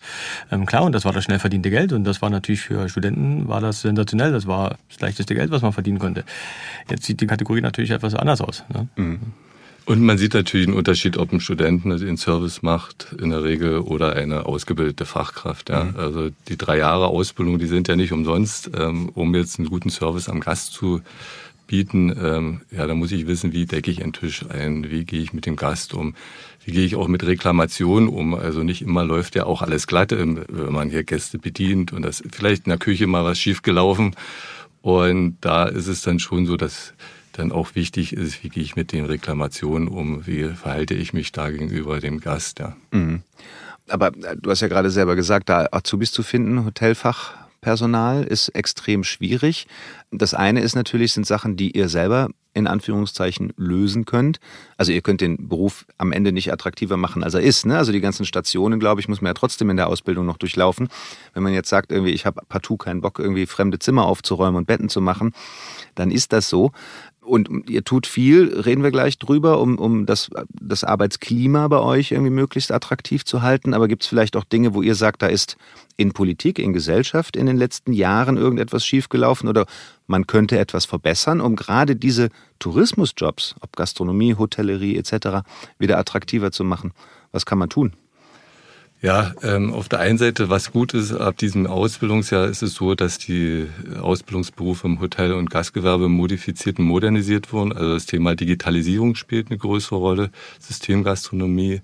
Ähm, 0.51 0.65
klar, 0.65 0.83
und 0.83 0.93
das 0.93 1.05
war 1.05 1.13
das 1.13 1.23
schnell 1.23 1.39
verdiente 1.39 1.69
Geld 1.69 1.93
und 1.93 2.03
das 2.03 2.21
war 2.21 2.29
natürlich 2.29 2.61
für 2.61 2.89
Studenten 2.89 3.47
war 3.47 3.61
das 3.61 3.81
sensationell. 3.81 4.31
Das 4.31 4.47
war 4.47 4.77
das 4.89 4.99
leichteste 4.99 5.35
Geld, 5.35 5.51
was 5.51 5.61
man 5.61 5.73
verdienen 5.73 5.99
konnte. 5.99 6.23
Jetzt 6.89 7.03
sieht 7.03 7.21
die 7.21 7.27
Kategorie 7.27 7.61
natürlich 7.61 7.91
etwas 7.91 8.15
anders 8.15 8.41
aus. 8.41 8.63
Ne? 8.73 8.87
Mhm. 8.95 9.19
Und 9.87 10.01
man 10.01 10.17
sieht 10.17 10.33
natürlich 10.33 10.67
einen 10.67 10.75
Unterschied, 10.75 11.15
ob 11.15 11.31
ein 11.31 11.39
Student 11.39 11.85
den 11.85 12.17
Service 12.17 12.61
macht 12.61 13.15
in 13.21 13.29
der 13.29 13.45
Regel 13.45 13.79
oder 13.79 14.17
eine 14.17 14.45
ausgebildete 14.45 15.05
Fachkraft. 15.05 15.69
Ja. 15.69 15.85
Mhm. 15.85 15.95
Also 15.95 16.29
die 16.49 16.57
drei 16.57 16.79
Jahre 16.79 17.07
Ausbildung, 17.07 17.57
die 17.57 17.67
sind 17.67 17.87
ja 17.87 17.95
nicht 17.95 18.11
umsonst, 18.11 18.69
ähm, 18.77 19.07
um 19.13 19.33
jetzt 19.33 19.59
einen 19.59 19.69
guten 19.69 19.89
Service 19.89 20.27
am 20.27 20.41
Gast 20.41 20.73
zu 20.73 20.99
bieten. 21.67 22.13
Ähm, 22.21 22.61
ja, 22.69 22.85
da 22.85 22.95
muss 22.95 23.13
ich 23.13 23.27
wissen, 23.27 23.53
wie 23.53 23.65
decke 23.65 23.89
ich 23.89 24.03
einen 24.03 24.11
Tisch 24.11 24.45
ein, 24.49 24.91
wie 24.91 25.05
gehe 25.05 25.21
ich 25.21 25.31
mit 25.31 25.45
dem 25.45 25.55
Gast 25.55 25.93
um, 25.93 26.15
wie 26.65 26.73
gehe 26.73 26.83
ich 26.83 26.97
auch 26.97 27.07
mit 27.07 27.25
Reklamationen 27.25 28.09
um. 28.09 28.35
Also 28.35 28.63
nicht 28.63 28.81
immer 28.81 29.05
läuft 29.05 29.35
ja 29.35 29.45
auch 29.45 29.61
alles 29.61 29.87
glatt, 29.87 30.11
ähm, 30.11 30.41
wenn 30.49 30.73
man 30.73 30.89
hier 30.89 31.05
Gäste 31.05 31.39
bedient 31.39 31.93
und 31.93 32.01
das 32.01 32.21
vielleicht 32.29 32.65
in 32.65 32.71
der 32.71 32.79
Küche 32.79 33.07
mal 33.07 33.23
was 33.23 33.39
schief 33.39 33.61
gelaufen. 33.61 34.17
Und 34.81 35.37
da 35.39 35.63
ist 35.63 35.87
es 35.87 36.01
dann 36.01 36.19
schon 36.19 36.45
so, 36.45 36.57
dass 36.57 36.93
dann 37.37 37.51
auch 37.51 37.75
wichtig 37.75 38.13
ist, 38.13 38.43
wie 38.43 38.49
gehe 38.49 38.63
ich 38.63 38.75
mit 38.75 38.91
den 38.91 39.05
Reklamationen 39.05 39.87
um, 39.87 40.25
wie 40.25 40.45
verhalte 40.49 40.93
ich 40.93 41.13
mich 41.13 41.31
da 41.31 41.49
gegenüber 41.49 41.99
dem 41.99 42.19
Gast. 42.19 42.59
Ja. 42.59 42.75
Mhm. 42.91 43.21
Aber 43.89 44.07
äh, 44.07 44.35
du 44.35 44.49
hast 44.49 44.61
ja 44.61 44.67
gerade 44.67 44.89
selber 44.89 45.15
gesagt, 45.15 45.49
da 45.49 45.67
Azubis 45.71 46.11
zu 46.11 46.23
finden, 46.23 46.65
Hotelfachpersonal 46.65 48.23
ist 48.23 48.49
extrem 48.49 49.03
schwierig. 49.03 49.67
Das 50.11 50.33
eine 50.33 50.61
ist 50.61 50.75
natürlich, 50.75 51.13
sind 51.13 51.25
Sachen, 51.25 51.55
die 51.55 51.71
ihr 51.77 51.89
selber 51.89 52.29
in 52.57 52.65
Anführungszeichen 52.65 53.53
lösen 53.55 54.05
könnt. 54.05 54.39
Also 54.77 54.91
ihr 54.91 55.01
könnt 55.01 55.21
den 55.21 55.47
Beruf 55.47 55.85
am 55.99 56.11
Ende 56.11 56.31
nicht 56.31 56.51
attraktiver 56.51 56.97
machen, 56.97 57.23
als 57.23 57.35
er 57.35 57.41
ist. 57.41 57.67
Ne? 57.67 57.77
Also 57.77 57.91
die 57.91 58.01
ganzen 58.01 58.25
Stationen, 58.25 58.79
glaube 58.79 58.99
ich, 58.99 59.07
muss 59.07 59.21
man 59.21 59.29
ja 59.29 59.33
trotzdem 59.35 59.69
in 59.69 59.77
der 59.77 59.87
Ausbildung 59.87 60.25
noch 60.25 60.37
durchlaufen. 60.37 60.89
Wenn 61.35 61.43
man 61.43 61.53
jetzt 61.53 61.69
sagt, 61.69 61.91
irgendwie, 61.91 62.13
ich 62.13 62.25
habe 62.25 62.41
partout 62.49 62.77
keinen 62.77 63.01
Bock, 63.01 63.19
irgendwie 63.19 63.45
fremde 63.45 63.77
Zimmer 63.77 64.07
aufzuräumen 64.07 64.55
und 64.55 64.65
Betten 64.65 64.89
zu 64.89 65.01
machen, 65.01 65.33
dann 65.93 66.09
ist 66.09 66.33
das 66.33 66.49
so 66.49 66.71
und 67.27 67.69
ihr 67.69 67.83
tut 67.83 68.07
viel, 68.07 68.61
reden 68.61 68.83
wir 68.83 68.91
gleich 68.91 69.19
drüber, 69.19 69.59
um, 69.59 69.77
um 69.77 70.05
das, 70.05 70.29
das 70.49 70.83
Arbeitsklima 70.83 71.67
bei 71.67 71.79
euch 71.79 72.11
irgendwie 72.11 72.31
möglichst 72.31 72.71
attraktiv 72.71 73.25
zu 73.25 73.41
halten. 73.41 73.73
Aber 73.73 73.87
gibt 73.87 74.03
es 74.03 74.09
vielleicht 74.09 74.35
auch 74.35 74.43
Dinge, 74.43 74.73
wo 74.73 74.81
ihr 74.81 74.95
sagt, 74.95 75.21
da 75.21 75.27
ist 75.27 75.57
in 75.97 76.13
Politik, 76.13 76.59
in 76.59 76.73
Gesellschaft 76.73 77.35
in 77.35 77.45
den 77.45 77.57
letzten 77.57 77.91
Jahren 77.91 78.37
irgendetwas 78.37 78.85
schiefgelaufen 78.85 79.49
oder 79.49 79.65
man 80.05 80.25
könnte 80.27 80.57
etwas 80.57 80.85
verbessern, 80.85 81.41
um 81.41 81.55
gerade 81.55 81.95
diese 81.95 82.29
Tourismusjobs, 82.59 83.55
ob 83.59 83.75
Gastronomie, 83.75 84.35
Hotellerie 84.35 84.95
etc., 84.95 85.47
wieder 85.79 85.97
attraktiver 85.97 86.51
zu 86.51 86.63
machen? 86.63 86.93
Was 87.31 87.45
kann 87.45 87.57
man 87.57 87.69
tun? 87.69 87.93
Ja, 88.99 89.33
ähm, 89.43 89.73
auf 89.73 89.89
der 89.89 89.99
einen 89.99 90.17
Seite, 90.17 90.49
was 90.49 90.71
gut 90.71 90.95
ist, 90.95 91.13
ab 91.13 91.37
diesem 91.37 91.67
Ausbildungsjahr 91.67 92.47
ist 92.47 92.63
es 92.63 92.73
so, 92.73 92.95
dass 92.95 93.19
die 93.19 93.67
Ausbildungsberufe 94.01 94.87
im 94.87 94.99
Hotel- 94.99 95.33
und 95.33 95.51
Gastgewerbe 95.51 96.09
modifiziert 96.09 96.79
und 96.79 96.85
modernisiert 96.85 97.53
wurden. 97.53 97.73
Also 97.73 97.93
das 97.93 98.07
Thema 98.07 98.35
Digitalisierung 98.35 99.13
spielt 99.13 99.51
eine 99.51 99.59
größere 99.59 99.97
Rolle, 99.97 100.31
Systemgastronomie, 100.59 101.81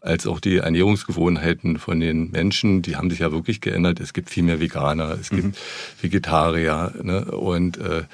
als 0.00 0.26
auch 0.26 0.40
die 0.40 0.58
Ernährungsgewohnheiten 0.58 1.78
von 1.78 2.00
den 2.00 2.30
Menschen, 2.30 2.82
die 2.82 2.96
haben 2.96 3.10
sich 3.10 3.20
ja 3.20 3.32
wirklich 3.32 3.60
geändert. 3.60 4.00
Es 4.00 4.12
gibt 4.12 4.30
viel 4.30 4.42
mehr 4.42 4.60
Veganer, 4.60 5.16
es 5.20 5.30
gibt 5.30 5.44
mhm. 5.44 5.52
Vegetarier 6.00 6.92
ne? 7.02 7.24
und 7.26 7.78
äh, 7.78 8.04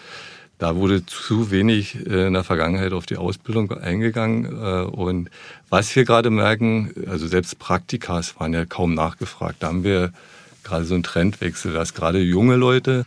da 0.62 0.76
wurde 0.76 1.04
zu 1.04 1.50
wenig 1.50 2.06
äh, 2.06 2.28
in 2.28 2.34
der 2.34 2.44
Vergangenheit 2.44 2.92
auf 2.92 3.04
die 3.04 3.16
Ausbildung 3.16 3.72
eingegangen. 3.72 4.44
Äh, 4.44 4.84
und 4.84 5.28
was 5.70 5.94
wir 5.96 6.04
gerade 6.04 6.30
merken, 6.30 6.92
also 7.08 7.26
selbst 7.26 7.58
Praktikas 7.58 8.38
waren 8.38 8.54
ja 8.54 8.64
kaum 8.64 8.94
nachgefragt. 8.94 9.56
Da 9.58 9.66
haben 9.66 9.82
wir 9.82 10.12
gerade 10.62 10.84
so 10.84 10.94
einen 10.94 11.02
Trendwechsel, 11.02 11.72
dass 11.72 11.94
gerade 11.94 12.20
junge 12.20 12.54
Leute 12.54 13.06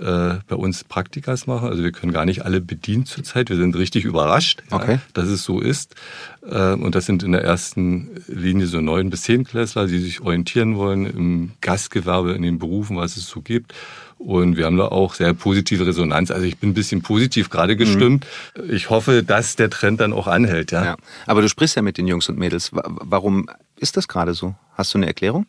äh, 0.00 0.38
bei 0.48 0.56
uns 0.56 0.84
Praktikas 0.84 1.46
machen. 1.46 1.68
Also 1.68 1.82
wir 1.82 1.92
können 1.92 2.12
gar 2.12 2.24
nicht 2.24 2.44
alle 2.44 2.60
bedienen 2.60 3.06
zurzeit. 3.06 3.50
Wir 3.50 3.56
sind 3.56 3.76
richtig 3.76 4.04
überrascht, 4.04 4.62
okay. 4.70 4.94
ja, 4.94 5.00
dass 5.12 5.28
es 5.28 5.44
so 5.44 5.60
ist. 5.60 5.94
Und 6.40 6.94
das 6.94 7.04
sind 7.04 7.22
in 7.22 7.32
der 7.32 7.44
ersten 7.44 8.10
Linie 8.26 8.66
so 8.66 8.80
neun 8.80 9.10
bis 9.10 9.22
zehn 9.22 9.44
Klässler, 9.44 9.86
die 9.86 9.98
sich 9.98 10.22
orientieren 10.22 10.76
wollen 10.76 11.04
im 11.04 11.52
Gastgewerbe, 11.60 12.32
in 12.32 12.40
den 12.40 12.58
Berufen, 12.58 12.96
was 12.96 13.18
es 13.18 13.26
so 13.26 13.42
gibt. 13.42 13.74
Und 14.16 14.56
wir 14.56 14.66
haben 14.66 14.78
da 14.78 14.86
auch 14.86 15.14
sehr 15.14 15.34
positive 15.34 15.86
Resonanz. 15.86 16.30
Also 16.30 16.46
ich 16.46 16.56
bin 16.58 16.70
ein 16.70 16.74
bisschen 16.74 17.02
positiv 17.02 17.50
gerade 17.50 17.76
gestimmt. 17.76 18.26
Mhm. 18.56 18.74
Ich 18.74 18.88
hoffe, 18.88 19.22
dass 19.22 19.56
der 19.56 19.68
Trend 19.68 20.00
dann 20.00 20.12
auch 20.14 20.26
anhält. 20.26 20.72
Ja. 20.72 20.84
ja. 20.84 20.96
Aber 21.26 21.42
du 21.42 21.48
sprichst 21.48 21.76
ja 21.76 21.82
mit 21.82 21.98
den 21.98 22.06
Jungs 22.06 22.28
und 22.28 22.38
Mädels. 22.38 22.70
Warum 22.72 23.48
ist 23.76 23.96
das 23.96 24.08
gerade 24.08 24.32
so? 24.32 24.54
Hast 24.74 24.94
du 24.94 24.98
eine 24.98 25.06
Erklärung? 25.06 25.46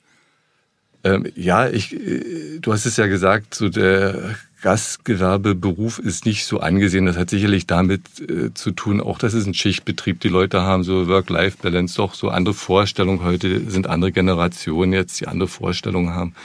Ähm, 1.03 1.31
ja, 1.36 1.67
ich, 1.67 1.93
äh, 1.93 2.60
du 2.60 2.74
hast 2.74 2.86
es 2.86 2.98
ja 2.98 3.08
gesagt, 3.08 3.55
so 3.55 3.70
der 3.70 4.36
Gastgewerbeberuf 4.62 5.98
ist 5.98 6.25
nicht 6.25 6.46
so 6.46 6.60
angesehen. 6.60 7.08
Das 7.08 7.17
hat 7.17 7.29
sicherlich 7.29 7.65
damit 7.65 8.01
äh, 8.20 8.53
zu 8.53 8.72
tun, 8.72 9.01
auch 9.01 9.17
das 9.17 9.34
ist 9.34 9.48
ein 9.48 9.53
Schichtbetrieb. 9.53 10.20
Die 10.20 10.29
Leute 10.29 10.62
haben 10.62 10.84
so 10.84 11.08
Work-Life-Balance, 11.08 11.98
doch 11.98 12.13
so 12.13 12.29
andere 12.29 12.53
Vorstellungen. 12.53 13.24
Heute 13.24 13.70
sind 13.70 13.88
andere 13.88 14.12
Generationen 14.12 14.93
jetzt, 14.93 15.20
die 15.20 15.27
andere 15.27 15.48
Vorstellungen 15.48 16.13
haben. 16.13 16.36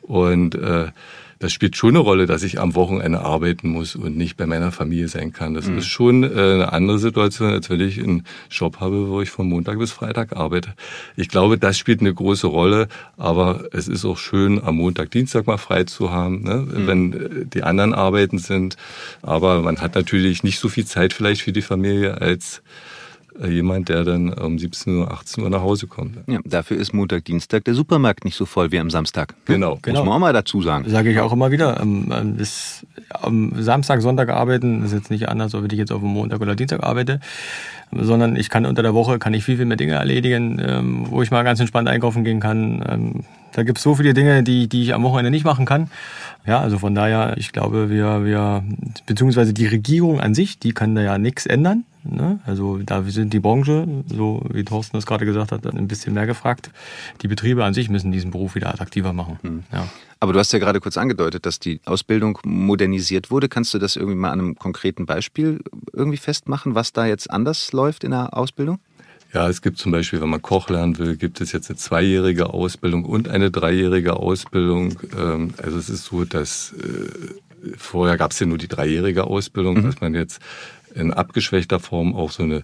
Und 0.00 0.54
äh, 0.54 0.88
das 1.38 1.52
spielt 1.52 1.76
schon 1.76 1.90
eine 1.90 1.98
Rolle, 1.98 2.26
dass 2.26 2.42
ich 2.42 2.60
am 2.60 2.74
Wochenende 2.74 3.20
arbeiten 3.20 3.68
muss 3.68 3.94
und 3.94 4.16
nicht 4.16 4.36
bei 4.36 4.46
meiner 4.46 4.72
Familie 4.72 5.08
sein 5.08 5.32
kann. 5.32 5.54
Das 5.54 5.66
mhm. 5.66 5.78
ist 5.78 5.86
schon 5.86 6.24
äh, 6.24 6.28
eine 6.28 6.72
andere 6.72 6.98
Situation, 6.98 7.50
als 7.50 7.68
wenn 7.68 7.80
ich 7.80 8.02
einen 8.02 8.24
Job 8.50 8.80
habe, 8.80 9.08
wo 9.08 9.20
ich 9.20 9.30
von 9.30 9.48
Montag 9.48 9.78
bis 9.78 9.92
Freitag 9.92 10.34
arbeite. 10.34 10.74
Ich 11.14 11.28
glaube, 11.28 11.58
das 11.58 11.76
spielt 11.76 12.00
eine 12.00 12.14
große 12.14 12.46
Rolle, 12.46 12.88
aber 13.16 13.64
es 13.72 13.88
ist 13.88 14.04
auch 14.04 14.18
schön, 14.18 14.62
am 14.62 14.76
Montag, 14.76 15.10
Dienstag 15.10 15.46
mal 15.46 15.58
frei 15.58 15.84
zu 15.84 16.10
haben, 16.10 16.42
ne? 16.42 16.66
Mhm. 16.66 16.86
wenn 16.86 17.12
äh, 17.12 17.46
die 17.46 17.62
anderen 17.62 17.92
arbeiten 17.92 18.38
sind. 18.38 18.76
Aber 19.22 19.60
man 19.62 19.80
hat 19.80 19.94
natürlich 19.94 20.42
nicht 20.42 20.58
so 20.58 20.68
viel 20.68 20.86
Zeit 20.86 21.12
vielleicht 21.12 21.42
für 21.42 21.52
die 21.52 21.62
Familie 21.62 22.20
als 22.20 22.62
jemand, 23.44 23.88
der 23.88 24.04
dann 24.04 24.32
um 24.32 24.58
17 24.58 24.98
Uhr, 24.98 25.10
18 25.10 25.44
Uhr 25.44 25.50
nach 25.50 25.60
Hause 25.60 25.86
kommt. 25.86 26.18
Ja, 26.26 26.38
dafür 26.44 26.76
ist 26.76 26.92
Montag, 26.92 27.24
Dienstag 27.24 27.64
der 27.64 27.74
Supermarkt 27.74 28.24
nicht 28.24 28.36
so 28.36 28.46
voll 28.46 28.72
wie 28.72 28.78
am 28.78 28.90
Samstag. 28.90 29.34
Genau. 29.44 29.78
genau. 29.82 30.00
Muss 30.00 30.06
man 30.06 30.14
auch 30.16 30.20
mal 30.20 30.32
dazu 30.32 30.62
sagen. 30.62 30.88
Sage 30.88 31.10
ich 31.10 31.20
auch 31.20 31.32
immer 31.32 31.50
wieder. 31.50 31.80
Ähm, 31.80 32.12
ähm, 32.12 32.36
das, 32.38 32.86
am 33.10 33.52
Samstag, 33.62 34.00
Sonntag 34.00 34.28
arbeiten 34.30 34.84
ist 34.84 34.92
jetzt 34.92 35.10
nicht 35.10 35.28
anders, 35.28 35.54
als 35.54 35.62
wenn 35.62 35.70
ich 35.70 35.78
jetzt 35.78 35.92
auf 35.92 36.00
dem 36.00 36.10
Montag 36.10 36.40
oder 36.40 36.54
Dienstag 36.54 36.82
arbeite, 36.82 37.20
sondern 37.92 38.36
ich 38.36 38.50
kann 38.50 38.66
unter 38.66 38.82
der 38.82 38.94
Woche 38.94 39.18
kann 39.18 39.34
ich 39.34 39.44
viel, 39.44 39.56
viel 39.56 39.66
mehr 39.66 39.76
Dinge 39.76 39.94
erledigen, 39.94 40.60
ähm, 40.64 41.06
wo 41.08 41.22
ich 41.22 41.30
mal 41.30 41.42
ganz 41.42 41.60
entspannt 41.60 41.88
einkaufen 41.88 42.24
gehen 42.24 42.40
kann. 42.40 43.24
Da 43.52 43.62
gibt 43.62 43.78
es 43.78 43.84
so 43.84 43.94
viele 43.94 44.14
Dinge, 44.14 44.42
die, 44.42 44.68
die 44.68 44.82
ich 44.82 44.94
am 44.94 45.02
Wochenende 45.02 45.30
nicht 45.30 45.44
machen 45.44 45.64
kann. 45.64 45.90
Ja, 46.46 46.60
also 46.60 46.78
von 46.78 46.94
daher, 46.94 47.36
ich 47.38 47.52
glaube, 47.52 47.90
wir, 47.90 48.24
wir, 48.24 48.62
beziehungsweise 49.06 49.52
die 49.52 49.66
Regierung 49.66 50.20
an 50.20 50.34
sich, 50.34 50.58
die 50.58 50.72
kann 50.72 50.94
da 50.94 51.02
ja 51.02 51.18
nichts 51.18 51.46
ändern. 51.46 51.84
Ne? 52.04 52.38
Also 52.46 52.78
da 52.78 53.02
sind 53.02 53.32
die 53.32 53.40
Branche, 53.40 53.86
so 54.08 54.42
wie 54.52 54.64
Thorsten 54.64 54.96
das 54.96 55.06
gerade 55.06 55.24
gesagt 55.24 55.52
hat, 55.52 55.66
ein 55.66 55.88
bisschen 55.88 56.14
mehr 56.14 56.26
gefragt. 56.26 56.70
Die 57.22 57.28
Betriebe 57.28 57.64
an 57.64 57.74
sich 57.74 57.90
müssen 57.90 58.12
diesen 58.12 58.30
Beruf 58.30 58.54
wieder 58.54 58.68
attraktiver 58.68 59.12
machen. 59.12 59.38
Hm. 59.42 59.64
Ja. 59.72 59.88
Aber 60.20 60.32
du 60.32 60.38
hast 60.38 60.52
ja 60.52 60.58
gerade 60.58 60.80
kurz 60.80 60.96
angedeutet, 60.96 61.46
dass 61.46 61.58
die 61.58 61.80
Ausbildung 61.84 62.38
modernisiert 62.44 63.30
wurde. 63.30 63.48
Kannst 63.48 63.74
du 63.74 63.78
das 63.78 63.96
irgendwie 63.96 64.16
mal 64.16 64.30
an 64.30 64.40
einem 64.40 64.54
konkreten 64.56 65.04
Beispiel 65.04 65.60
irgendwie 65.92 66.16
festmachen, 66.16 66.74
was 66.74 66.92
da 66.92 67.06
jetzt 67.06 67.30
anders 67.30 67.72
läuft 67.72 68.04
in 68.04 68.12
der 68.12 68.36
Ausbildung? 68.36 68.78
Ja, 69.36 69.50
es 69.50 69.60
gibt 69.60 69.76
zum 69.76 69.92
Beispiel, 69.92 70.22
wenn 70.22 70.30
man 70.30 70.40
Koch 70.40 70.70
lernen 70.70 70.96
will, 70.96 71.18
gibt 71.18 71.42
es 71.42 71.52
jetzt 71.52 71.68
eine 71.68 71.76
zweijährige 71.76 72.54
Ausbildung 72.54 73.04
und 73.04 73.28
eine 73.28 73.50
dreijährige 73.50 74.14
Ausbildung. 74.16 74.98
Ähm, 75.14 75.52
also 75.62 75.76
es 75.76 75.90
ist 75.90 76.06
so, 76.06 76.24
dass 76.24 76.72
äh, 76.72 77.74
vorher 77.76 78.16
gab 78.16 78.30
es 78.30 78.40
ja 78.40 78.46
nur 78.46 78.56
die 78.56 78.66
dreijährige 78.66 79.24
Ausbildung, 79.24 79.76
mhm. 79.76 79.82
dass 79.82 80.00
man 80.00 80.14
jetzt 80.14 80.40
in 80.94 81.12
abgeschwächter 81.12 81.80
Form 81.80 82.16
auch 82.16 82.30
so 82.30 82.44
eine 82.44 82.62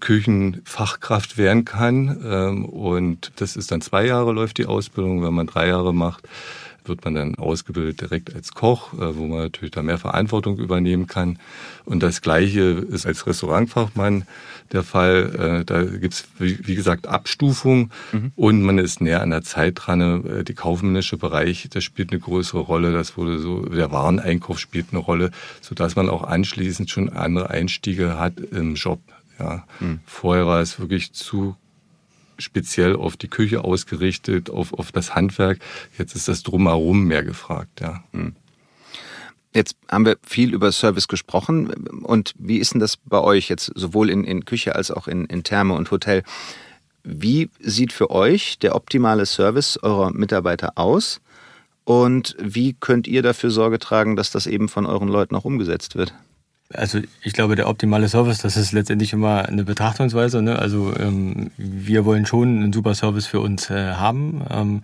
Küchenfachkraft 0.00 1.36
werden 1.36 1.66
kann. 1.66 2.18
Ähm, 2.24 2.64
und 2.64 3.30
das 3.36 3.54
ist 3.54 3.70
dann 3.70 3.82
zwei 3.82 4.06
Jahre 4.06 4.32
läuft 4.32 4.56
die 4.56 4.64
Ausbildung. 4.64 5.22
Wenn 5.22 5.34
man 5.34 5.46
drei 5.46 5.68
Jahre 5.68 5.92
macht, 5.92 6.26
wird 6.88 7.04
man 7.04 7.14
dann 7.14 7.34
ausgebildet 7.36 8.00
direkt 8.00 8.34
als 8.34 8.52
Koch, 8.52 8.92
äh, 8.94 9.16
wo 9.16 9.26
man 9.26 9.40
natürlich 9.40 9.72
da 9.72 9.82
mehr 9.82 9.98
Verantwortung 9.98 10.58
übernehmen 10.58 11.06
kann. 11.06 11.38
Und 11.84 12.02
das 12.02 12.20
Gleiche 12.20 12.60
ist 12.60 13.06
als 13.06 13.26
Restaurantfachmann 13.26 14.26
der 14.72 14.82
Fall. 14.82 15.60
Äh, 15.60 15.64
da 15.64 15.82
gibt's 15.82 16.28
wie 16.38 16.74
gesagt, 16.74 17.06
Abstufung 17.06 17.90
mhm. 18.12 18.32
und 18.36 18.62
man 18.62 18.78
ist 18.78 19.00
näher 19.00 19.22
an 19.22 19.30
der 19.30 19.42
Zeit 19.42 19.74
dran. 19.76 20.00
Äh, 20.00 20.44
die 20.44 20.54
kaufmännische 20.54 21.16
Bereich, 21.16 21.68
das 21.70 21.84
spielt 21.84 22.10
eine 22.10 22.20
größere 22.20 22.60
Rolle. 22.60 22.92
Das 22.92 23.16
wurde 23.16 23.38
so, 23.38 23.62
der 23.62 23.92
Wareneinkauf 23.92 24.58
spielt 24.58 24.86
eine 24.90 25.00
Rolle, 25.00 25.30
sodass 25.60 25.96
man 25.96 26.08
auch 26.08 26.24
anschließend 26.24 26.90
schon 26.90 27.08
andere 27.10 27.50
Einstiege 27.50 28.18
hat 28.18 28.38
im 28.40 28.74
Job. 28.74 29.00
Ja. 29.38 29.64
Mhm. 29.80 30.00
Vorher 30.06 30.46
war 30.46 30.60
es 30.60 30.80
wirklich 30.80 31.12
zu 31.12 31.56
speziell 32.38 32.96
auf 32.96 33.16
die 33.16 33.28
Küche 33.28 33.64
ausgerichtet, 33.64 34.50
auf, 34.50 34.72
auf 34.72 34.92
das 34.92 35.14
Handwerk. 35.14 35.58
Jetzt 35.98 36.14
ist 36.14 36.28
das 36.28 36.42
drumherum 36.42 37.04
mehr 37.04 37.24
gefragt, 37.24 37.80
ja. 37.80 38.02
Mhm. 38.12 38.34
Jetzt 39.54 39.76
haben 39.90 40.04
wir 40.04 40.18
viel 40.22 40.52
über 40.52 40.70
Service 40.72 41.08
gesprochen. 41.08 41.70
Und 42.02 42.34
wie 42.38 42.58
ist 42.58 42.74
denn 42.74 42.80
das 42.80 42.96
bei 42.96 43.20
euch 43.20 43.48
jetzt 43.48 43.72
sowohl 43.74 44.10
in, 44.10 44.24
in 44.24 44.44
Küche 44.44 44.76
als 44.76 44.90
auch 44.90 45.08
in, 45.08 45.24
in 45.24 45.42
Therme 45.42 45.74
und 45.74 45.90
Hotel? 45.90 46.22
Wie 47.02 47.48
sieht 47.58 47.92
für 47.92 48.10
euch 48.10 48.58
der 48.58 48.74
optimale 48.74 49.24
Service 49.24 49.78
eurer 49.82 50.12
Mitarbeiter 50.12 50.72
aus? 50.76 51.20
Und 51.84 52.36
wie 52.38 52.74
könnt 52.78 53.08
ihr 53.08 53.22
dafür 53.22 53.50
Sorge 53.50 53.78
tragen, 53.78 54.14
dass 54.14 54.30
das 54.30 54.46
eben 54.46 54.68
von 54.68 54.84
euren 54.84 55.08
Leuten 55.08 55.34
auch 55.34 55.46
umgesetzt 55.46 55.96
wird? 55.96 56.12
Also 56.74 57.00
ich 57.22 57.32
glaube, 57.32 57.56
der 57.56 57.66
optimale 57.66 58.10
Service, 58.10 58.38
das 58.38 58.58
ist 58.58 58.72
letztendlich 58.72 59.14
immer 59.14 59.48
eine 59.48 59.64
Betrachtungsweise. 59.64 60.42
Ne? 60.42 60.58
Also 60.58 60.94
ähm, 60.98 61.50
wir 61.56 62.04
wollen 62.04 62.26
schon 62.26 62.62
einen 62.62 62.72
super 62.74 62.94
Service 62.94 63.26
für 63.26 63.40
uns 63.40 63.70
äh, 63.70 63.92
haben. 63.94 64.42
Ähm, 64.50 64.82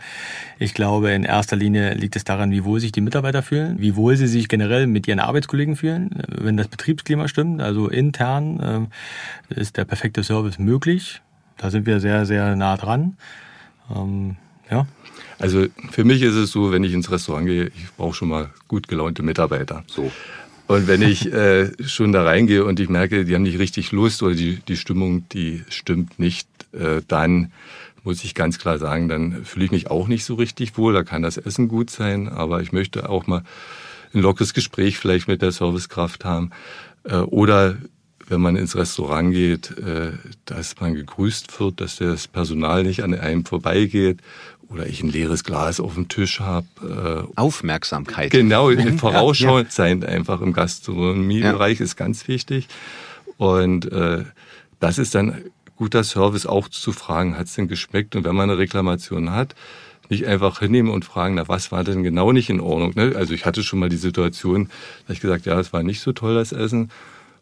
ich 0.58 0.72
glaube, 0.72 1.10
in 1.10 1.24
erster 1.24 1.56
Linie 1.56 1.92
liegt 1.92 2.16
es 2.16 2.24
daran, 2.24 2.50
wie 2.52 2.64
wohl 2.64 2.80
sich 2.80 2.90
die 2.90 3.02
Mitarbeiter 3.02 3.42
fühlen, 3.42 3.76
wie 3.80 3.96
wohl 3.96 4.16
sie 4.16 4.28
sich 4.28 4.48
generell 4.48 4.86
mit 4.86 5.06
ihren 5.06 5.20
Arbeitskollegen 5.20 5.76
fühlen. 5.76 6.22
Wenn 6.28 6.56
das 6.56 6.68
Betriebsklima 6.68 7.28
stimmt, 7.28 7.60
also 7.60 7.88
intern, 7.88 8.88
äh, 9.50 9.60
ist 9.60 9.76
der 9.76 9.84
perfekte 9.84 10.24
Service 10.24 10.58
möglich. 10.58 11.20
Da 11.58 11.70
sind 11.70 11.84
wir 11.84 12.00
sehr, 12.00 12.24
sehr 12.24 12.56
nah 12.56 12.78
dran. 12.78 13.18
Ähm, 13.94 14.36
ja. 14.70 14.86
Also 15.38 15.66
für 15.90 16.04
mich 16.04 16.22
ist 16.22 16.34
es 16.34 16.50
so, 16.50 16.72
wenn 16.72 16.82
ich 16.82 16.94
ins 16.94 17.10
Restaurant 17.10 17.46
gehe, 17.46 17.66
ich 17.66 17.92
brauche 17.98 18.14
schon 18.14 18.30
mal 18.30 18.50
gut 18.68 18.88
gelaunte 18.88 19.22
Mitarbeiter. 19.22 19.84
So. 19.86 20.10
Und 20.66 20.86
wenn 20.86 21.02
ich 21.02 21.30
äh, 21.32 21.70
schon 21.86 22.12
da 22.12 22.24
reingehe 22.24 22.64
und 22.64 22.80
ich 22.80 22.88
merke, 22.88 23.24
die 23.24 23.34
haben 23.34 23.42
nicht 23.42 23.58
richtig 23.58 23.92
Lust 23.92 24.22
oder 24.22 24.34
die, 24.34 24.56
die 24.66 24.76
Stimmung, 24.76 25.28
die 25.28 25.62
stimmt 25.68 26.18
nicht, 26.18 26.48
äh, 26.72 27.02
dann 27.06 27.52
muss 28.02 28.24
ich 28.24 28.34
ganz 28.34 28.58
klar 28.58 28.78
sagen, 28.78 29.08
dann 29.08 29.44
fühle 29.44 29.66
ich 29.66 29.70
mich 29.70 29.90
auch 29.90 30.08
nicht 30.08 30.24
so 30.24 30.34
richtig 30.34 30.76
wohl. 30.76 30.92
Da 30.92 31.02
kann 31.02 31.22
das 31.22 31.36
Essen 31.36 31.68
gut 31.68 31.90
sein, 31.90 32.28
aber 32.28 32.60
ich 32.60 32.72
möchte 32.72 33.08
auch 33.08 33.26
mal 33.26 33.42
ein 34.14 34.20
lockeres 34.20 34.54
Gespräch 34.54 34.98
vielleicht 34.98 35.28
mit 35.28 35.42
der 35.42 35.52
Servicekraft 35.52 36.24
haben. 36.24 36.50
Äh, 37.04 37.16
oder 37.16 37.76
wenn 38.26 38.40
man 38.40 38.56
ins 38.56 38.76
Restaurant 38.76 39.32
geht, 39.32 39.76
äh, 39.78 40.12
dass 40.44 40.80
man 40.80 40.94
gegrüßt 40.94 41.60
wird, 41.60 41.80
dass 41.80 41.96
das 41.96 42.28
Personal 42.28 42.82
nicht 42.84 43.02
an 43.02 43.14
einem 43.14 43.44
vorbeigeht 43.44 44.20
oder 44.68 44.86
ich 44.86 45.02
ein 45.02 45.10
leeres 45.10 45.44
Glas 45.44 45.80
auf 45.80 45.94
dem 45.94 46.08
Tisch 46.08 46.40
habe. 46.40 47.28
Äh, 47.36 47.38
Aufmerksamkeit. 47.38 48.30
Genau, 48.30 48.70
vorausschauend 48.96 49.68
ja, 49.68 49.72
sein 49.72 50.04
einfach 50.04 50.40
im 50.40 50.52
Gastronomiebereich 50.52 51.78
ja. 51.78 51.84
ist 51.84 51.96
ganz 51.96 52.26
wichtig. 52.28 52.68
Und 53.36 53.90
äh, 53.92 54.24
das 54.80 54.98
ist 54.98 55.14
dann 55.14 55.42
guter 55.76 56.04
Service 56.04 56.46
auch 56.46 56.68
zu 56.68 56.92
fragen, 56.92 57.36
hat 57.36 57.46
es 57.46 57.54
denn 57.54 57.68
geschmeckt? 57.68 58.16
Und 58.16 58.24
wenn 58.24 58.34
man 58.34 58.50
eine 58.50 58.58
Reklamation 58.58 59.30
hat, 59.30 59.54
nicht 60.08 60.26
einfach 60.26 60.60
hinnehmen 60.60 60.90
und 60.90 61.04
fragen, 61.04 61.34
na, 61.34 61.48
was 61.48 61.72
war 61.72 61.82
denn 61.82 62.02
genau 62.02 62.32
nicht 62.32 62.50
in 62.50 62.60
Ordnung? 62.60 62.92
Ne? 62.94 63.14
Also 63.16 63.34
ich 63.34 63.46
hatte 63.46 63.62
schon 63.62 63.78
mal 63.78 63.88
die 63.88 63.96
Situation, 63.96 64.68
da 65.06 65.12
ich 65.12 65.20
gesagt, 65.20 65.46
ja, 65.46 65.58
es 65.58 65.72
war 65.72 65.82
nicht 65.82 66.00
so 66.00 66.12
toll, 66.12 66.34
das 66.34 66.52
Essen. 66.52 66.90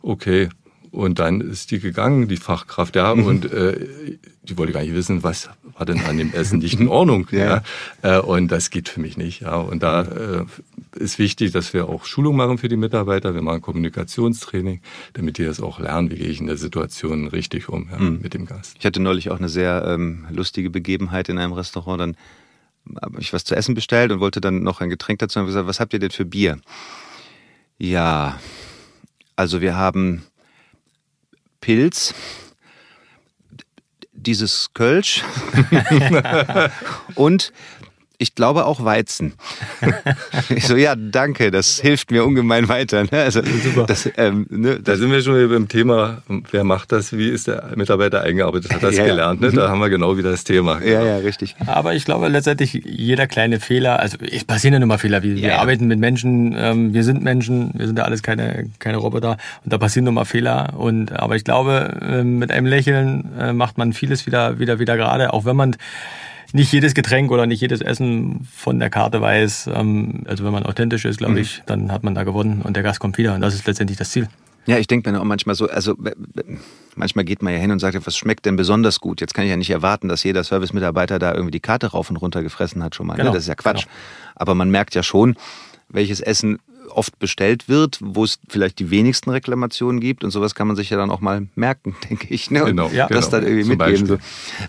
Okay, 0.01 0.49
und 0.93 1.19
dann 1.19 1.41
ist 1.41 1.71
die 1.71 1.81
gegangen, 1.81 2.29
die 2.29 2.37
Fachkraft, 2.37 2.97
ja, 2.97 3.15
mhm. 3.15 3.25
und 3.25 3.51
äh, 3.51 4.19
die 4.43 4.59
wollte 4.59 4.73
gar 4.73 4.83
nicht 4.83 4.95
wissen, 4.95 5.23
was 5.23 5.49
war 5.75 5.87
denn 5.87 6.01
an 6.03 6.19
dem 6.19 6.35
Essen 6.35 6.59
nicht 6.59 6.79
in 6.79 6.89
Ordnung. 6.89 7.27
ja. 7.33 7.63
ja. 8.03 8.19
Äh, 8.19 8.21
und 8.21 8.49
das 8.49 8.69
geht 8.69 8.91
für 8.91 9.01
mich 9.01 9.17
nicht. 9.17 9.41
Ja. 9.41 9.57
Und 9.57 9.83
da 9.83 10.03
äh, 10.03 10.45
ist 10.97 11.19
wichtig, 11.19 11.53
dass 11.53 11.73
wir 11.73 11.89
auch 11.89 12.05
Schulung 12.05 12.37
machen 12.37 12.59
für 12.59 12.69
die 12.69 12.77
Mitarbeiter. 12.77 13.35
Wir 13.35 13.41
machen 13.41 13.63
Kommunikationstraining, 13.63 14.83
damit 15.15 15.39
die 15.39 15.45
das 15.45 15.61
auch 15.61 15.81
lernen, 15.81 16.11
wie 16.11 16.17
gehe 16.17 16.29
ich 16.29 16.41
in 16.41 16.47
der 16.47 16.59
Situation 16.59 17.27
richtig 17.27 17.71
um 17.71 17.89
ja, 17.91 17.99
mhm. 17.99 18.21
mit 18.21 18.35
dem 18.35 18.45
Gast. 18.45 18.77
Ich 18.79 18.85
hatte 18.85 19.01
neulich 19.01 19.31
auch 19.31 19.39
eine 19.39 19.49
sehr 19.49 19.85
ähm, 19.87 20.27
lustige 20.31 20.69
Begebenheit 20.69 21.31
in 21.31 21.39
einem 21.39 21.55
Restaurant. 21.55 22.01
Dann 22.03 22.17
habe 23.01 23.19
ich 23.19 23.33
was 23.33 23.45
zu 23.45 23.55
essen 23.55 23.75
bestellt 23.75 24.13
und 24.13 24.21
wollte 24.21 24.43
dann 24.43 24.63
noch 24.63 24.83
ein 24.83 24.91
Getränk 24.91 25.21
dazu 25.21 25.41
und 25.41 25.47
gesagt, 25.47 25.67
was 25.67 25.81
habt 25.81 25.95
ihr 25.95 26.01
denn 26.01 26.11
für 26.11 26.27
Bier? 26.27 26.61
Ja, 27.79 28.39
also 29.37 29.63
wir 29.63 29.75
haben 29.75 30.25
Pilz, 31.63 32.13
dieses 34.13 34.71
Kölsch. 34.75 35.23
Und 37.15 37.53
ich 38.19 38.35
glaube 38.35 38.67
auch 38.67 38.85
Weizen. 38.85 39.35
ich 40.49 40.67
so, 40.67 40.77
ja, 40.77 40.95
danke, 40.97 41.51
das 41.51 41.81
hilft 41.81 42.11
mir 42.11 42.25
ungemein 42.25 42.69
weiter. 42.69 43.03
Ne? 43.05 43.11
Also, 43.13 43.43
Super. 43.43 43.87
Das, 43.87 44.09
ähm, 44.17 44.47
ne, 44.51 44.81
da 44.81 44.97
sind 44.97 45.11
wir 45.11 45.23
schon 45.23 45.49
beim 45.49 45.69
Thema, 45.69 46.23
wer 46.51 46.65
macht 46.65 46.93
das, 46.93 47.17
wie 47.17 47.29
ist 47.29 47.49
der 47.49 47.73
Mitarbeiter 47.77 48.23
eingearbeitet, 48.23 48.73
hat 48.73 48.83
das 48.83 48.97
ja, 48.97 49.05
gelernt. 49.05 49.41
Ne? 49.41 49.51
Da 49.51 49.69
haben 49.69 49.81
wir 49.81 49.91
genau 49.91 50.17
wieder 50.17 50.31
das 50.31 50.45
Thema. 50.45 50.83
Ja, 50.83 51.05
ja, 51.05 51.17
richtig. 51.19 51.57
Aber 51.67 51.95
ich 51.95 52.05
glaube 52.05 52.29
letztendlich, 52.29 52.73
jeder 52.85 53.27
kleine 53.27 53.61
Fehler, 53.61 54.01
also 54.01 54.19
es 54.21 54.45
passieren 54.45 54.75
ja 54.75 54.81
nun 54.81 54.89
mal 54.89 54.99
Fehler, 54.99 55.23
wir, 55.23 55.35
ja, 55.35 55.43
wir 55.43 55.59
arbeiten 55.59 55.87
mit 55.87 55.99
Menschen, 55.99 56.55
ähm, 56.57 56.95
wir 56.95 57.05
sind 57.05 57.23
Menschen, 57.23 57.73
wir 57.75 57.87
sind 57.87 57.99
ja 57.99 58.05
alles 58.05 58.23
keine, 58.23 58.71
keine 58.79 58.99
Roboter 58.99 59.37
und 59.65 59.73
da 59.73 59.79
passieren 59.79 60.05
nun 60.05 60.15
mal 60.15 60.25
Fehler. 60.25 60.75
Und, 60.77 61.13
aber 61.13 61.37
ich 61.37 61.45
glaube, 61.45 61.99
äh, 62.01 62.23
mit 62.23 62.51
einem 62.51 62.67
Lächeln 62.67 63.31
äh, 63.39 63.53
macht 63.53 63.79
man 63.79 63.93
vieles 63.93 64.27
wieder, 64.27 64.59
wieder, 64.59 64.79
wieder 64.79 64.97
gerade, 64.97 65.33
auch 65.33 65.45
wenn 65.45 65.57
man 65.57 65.77
nicht 66.53 66.73
jedes 66.73 66.95
Getränk 66.95 67.31
oder 67.31 67.47
nicht 67.47 67.61
jedes 67.61 67.81
Essen 67.81 68.47
von 68.55 68.79
der 68.79 68.91
Karte 68.91 69.21
weiß. 69.21 69.71
Ähm, 69.75 70.25
also 70.27 70.45
wenn 70.45 70.53
man 70.53 70.65
authentisch 70.65 71.05
ist, 71.05 71.19
glaube 71.19 71.35
mhm. 71.35 71.39
ich, 71.39 71.63
dann 71.67 71.93
hat 71.93 72.03
man 72.05 72.15
da 72.15 72.25
gewonnen 72.25 72.63
und 72.63 72.75
der 72.75 72.83
Gast 72.83 73.01
kommt 73.01 73.19
wieder. 73.19 73.35
Und 73.35 73.41
das 73.41 73.55
ist 73.55 73.67
letztendlich 73.67 73.99
das 73.99 74.11
Ziel. 74.11 74.29
Ja, 74.67 74.79
ich 74.79 74.87
denke 74.87 75.11
mir 75.11 75.21
auch 75.21 75.25
manchmal 75.25 75.57
so, 75.57 75.69
also 75.69 75.97
manchmal 76.95 77.25
geht 77.25 77.43
man 77.43 77.53
ja 77.53 77.59
hin 77.59 77.73
und 77.73 77.81
sagt, 77.81 78.07
was 78.07 78.17
schmeckt 78.17 78.47
denn 78.47 78.55
besonders 78.55 79.01
gut? 79.01 79.21
Jetzt 79.21 79.35
kann 79.35 79.45
ich 79.45 79.51
ja 79.51 79.57
nicht 79.57 79.71
erwarten, 79.71 80.09
dass 80.09 80.23
jeder 80.23 80.45
Servicemitarbeiter 80.45 81.19
da 81.19 81.33
irgendwie 81.33 81.51
die 81.51 81.61
Karte 81.61 81.89
rauf 81.89 82.11
und 82.11 82.17
runter 82.17 82.43
gefressen 82.43 82.83
hat 82.85 82.95
schon 82.95 83.07
mal. 83.09 83.15
Ne? 83.15 83.23
Genau, 83.23 83.33
Das 83.33 83.43
ist 83.43 83.49
ja 83.49 83.57
Quatsch. 83.57 83.85
Genau. 83.85 83.95
Aber 84.37 84.55
man 84.55 84.71
merkt 84.71 84.95
ja 84.95 85.03
schon, 85.03 85.35
welches 85.89 86.21
Essen 86.21 86.59
oft 86.91 87.19
bestellt 87.19 87.69
wird, 87.69 87.99
wo 88.01 88.25
es 88.25 88.39
vielleicht 88.49 88.79
die 88.79 88.91
wenigsten 88.91 89.31
Reklamationen 89.31 90.01
gibt 90.01 90.25
und 90.25 90.31
sowas 90.31 90.55
kann 90.55 90.67
man 90.67 90.77
sich 90.77 90.91
ja 90.91 90.97
dann 90.97 91.11
auch 91.11 91.21
mal 91.21 91.47
merken, 91.55 91.97
denke 92.11 92.33
ich. 92.33 92.51
Ne? 92.51 92.65
Genau, 92.65 92.89
das 92.89 93.09
genau. 93.09 93.31
dann 93.31 93.45
irgendwie 93.45 93.77
mitgeben. 93.77 94.07
So. 94.07 94.19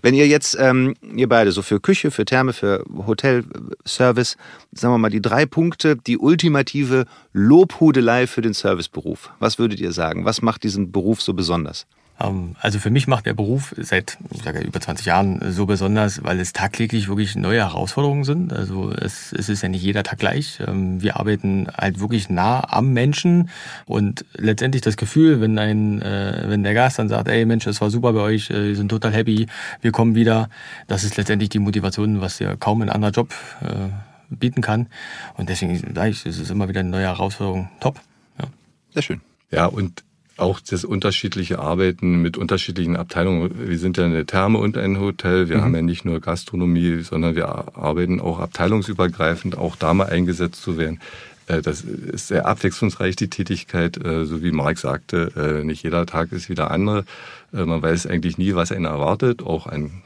Wenn 0.01 0.13
ihr 0.13 0.27
jetzt, 0.27 0.57
ähm, 0.59 0.95
ihr 1.15 1.29
beide, 1.29 1.51
so 1.51 1.61
für 1.61 1.79
Küche, 1.79 2.11
für 2.11 2.25
Therme, 2.25 2.53
für 2.53 2.83
Hotelservice, 3.05 4.37
sagen 4.71 4.93
wir 4.93 4.97
mal 4.97 5.09
die 5.09 5.21
drei 5.21 5.45
Punkte, 5.45 5.95
die 5.95 6.17
ultimative 6.17 7.05
Lobhudelei 7.33 8.27
für 8.27 8.41
den 8.41 8.53
Serviceberuf. 8.53 9.31
Was 9.39 9.59
würdet 9.59 9.79
ihr 9.79 9.91
sagen? 9.91 10.25
Was 10.25 10.41
macht 10.41 10.63
diesen 10.63 10.91
Beruf 10.91 11.21
so 11.21 11.33
besonders? 11.33 11.85
Ähm, 12.23 12.55
also 12.59 12.79
für 12.79 12.89
mich 12.89 13.07
macht 13.07 13.25
der 13.25 13.33
Beruf 13.33 13.75
seit 13.77 14.17
ich 14.31 14.43
sage, 14.43 14.59
über 14.61 14.79
20 14.79 15.05
Jahren 15.05 15.51
so 15.51 15.65
besonders, 15.65 16.23
weil 16.23 16.39
es 16.39 16.53
tagtäglich 16.53 17.07
wirklich 17.07 17.35
neue 17.35 17.59
Herausforderungen 17.59 18.23
sind. 18.23 18.53
Also 18.53 18.91
es, 18.91 19.33
es 19.33 19.49
ist 19.49 19.61
ja 19.61 19.69
nicht 19.69 19.83
jeder 19.83 20.03
Tag 20.03 20.19
gleich. 20.19 20.59
Ähm, 20.65 21.01
wir 21.01 21.17
arbeiten 21.17 21.67
halt 21.75 21.99
wirklich 21.99 22.29
nah 22.29 22.63
am 22.71 22.93
Menschen 22.93 23.49
und 23.85 24.25
letztendlich 24.35 24.81
das 24.81 24.97
Gefühl, 24.97 25.41
wenn 25.41 25.59
ein, 25.59 26.01
äh, 26.01 26.45
wenn 26.47 26.63
der 26.63 26.73
Gast 26.73 26.99
dann 26.99 27.09
sagt, 27.09 27.27
ey 27.27 27.45
Mensch, 27.45 27.67
es 27.67 27.81
war 27.81 27.89
super 27.89 28.13
bei 28.13 28.21
euch, 28.21 28.49
äh, 28.49 28.69
wir 28.69 28.75
sind 28.75 28.89
total 28.89 29.13
happy, 29.13 29.47
wir 29.81 29.91
kommen 29.91 30.15
wieder, 30.15 30.49
das 30.87 31.03
ist 31.03 31.17
letztendlich 31.17 31.49
die 31.49 31.59
Motivation, 31.59 32.21
was 32.21 32.39
ja 32.39 32.55
kaum 32.55 32.81
ein 32.81 32.89
anderer 32.89 33.11
Job 33.11 33.33
äh, 33.61 33.89
bieten 34.29 34.61
kann. 34.61 34.87
Und 35.35 35.49
deswegen 35.49 35.77
sage 35.93 36.09
ich, 36.09 36.25
es 36.25 36.39
ist 36.39 36.49
immer 36.49 36.69
wieder 36.69 36.79
eine 36.79 36.89
neue 36.89 37.05
Herausforderung. 37.05 37.69
Top. 37.79 37.99
Ja. 38.39 38.45
Sehr 38.93 39.01
schön. 39.01 39.21
Ja, 39.51 39.67
und 39.67 40.03
auch 40.37 40.59
das 40.59 40.83
unterschiedliche 40.83 41.59
Arbeiten 41.59 42.21
mit 42.21 42.37
unterschiedlichen 42.37 42.95
Abteilungen. 42.95 43.51
Wir 43.67 43.77
sind 43.77 43.97
ja 43.97 44.05
eine 44.05 44.25
Therme 44.25 44.57
und 44.57 44.77
ein 44.77 44.99
Hotel. 44.99 45.49
Wir 45.49 45.57
mhm. 45.57 45.61
haben 45.61 45.75
ja 45.75 45.81
nicht 45.81 46.05
nur 46.05 46.19
Gastronomie, 46.19 47.01
sondern 47.01 47.35
wir 47.35 47.47
arbeiten 47.47 48.19
auch 48.19 48.39
abteilungsübergreifend, 48.39 49.57
auch 49.57 49.75
da 49.75 49.93
mal 49.93 50.07
eingesetzt 50.07 50.61
zu 50.61 50.77
werden. 50.77 50.99
Äh, 51.47 51.61
das 51.61 51.81
ist 51.81 52.27
sehr 52.27 52.45
abwechslungsreich, 52.45 53.15
die 53.15 53.29
Tätigkeit. 53.29 54.03
Äh, 54.03 54.25
so 54.25 54.41
wie 54.41 54.51
Marc 54.51 54.77
sagte, 54.79 55.31
äh, 55.35 55.63
nicht 55.63 55.83
jeder 55.83 56.05
Tag 56.05 56.31
ist 56.31 56.49
wieder 56.49 56.71
andere. 56.71 57.05
Man 57.51 57.83
weiß 57.83 58.07
eigentlich 58.07 58.39
nie, 58.39 58.55
was 58.55 58.71
einen 58.71 58.85
erwartet, 58.85 59.43
auch 59.43 59.67
an 59.67 60.01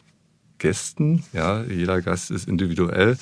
Gästen. 0.58 1.24
Ja, 1.32 1.64
jeder 1.64 2.02
Gast 2.02 2.30
ist 2.30 2.46
individuell. 2.46 3.18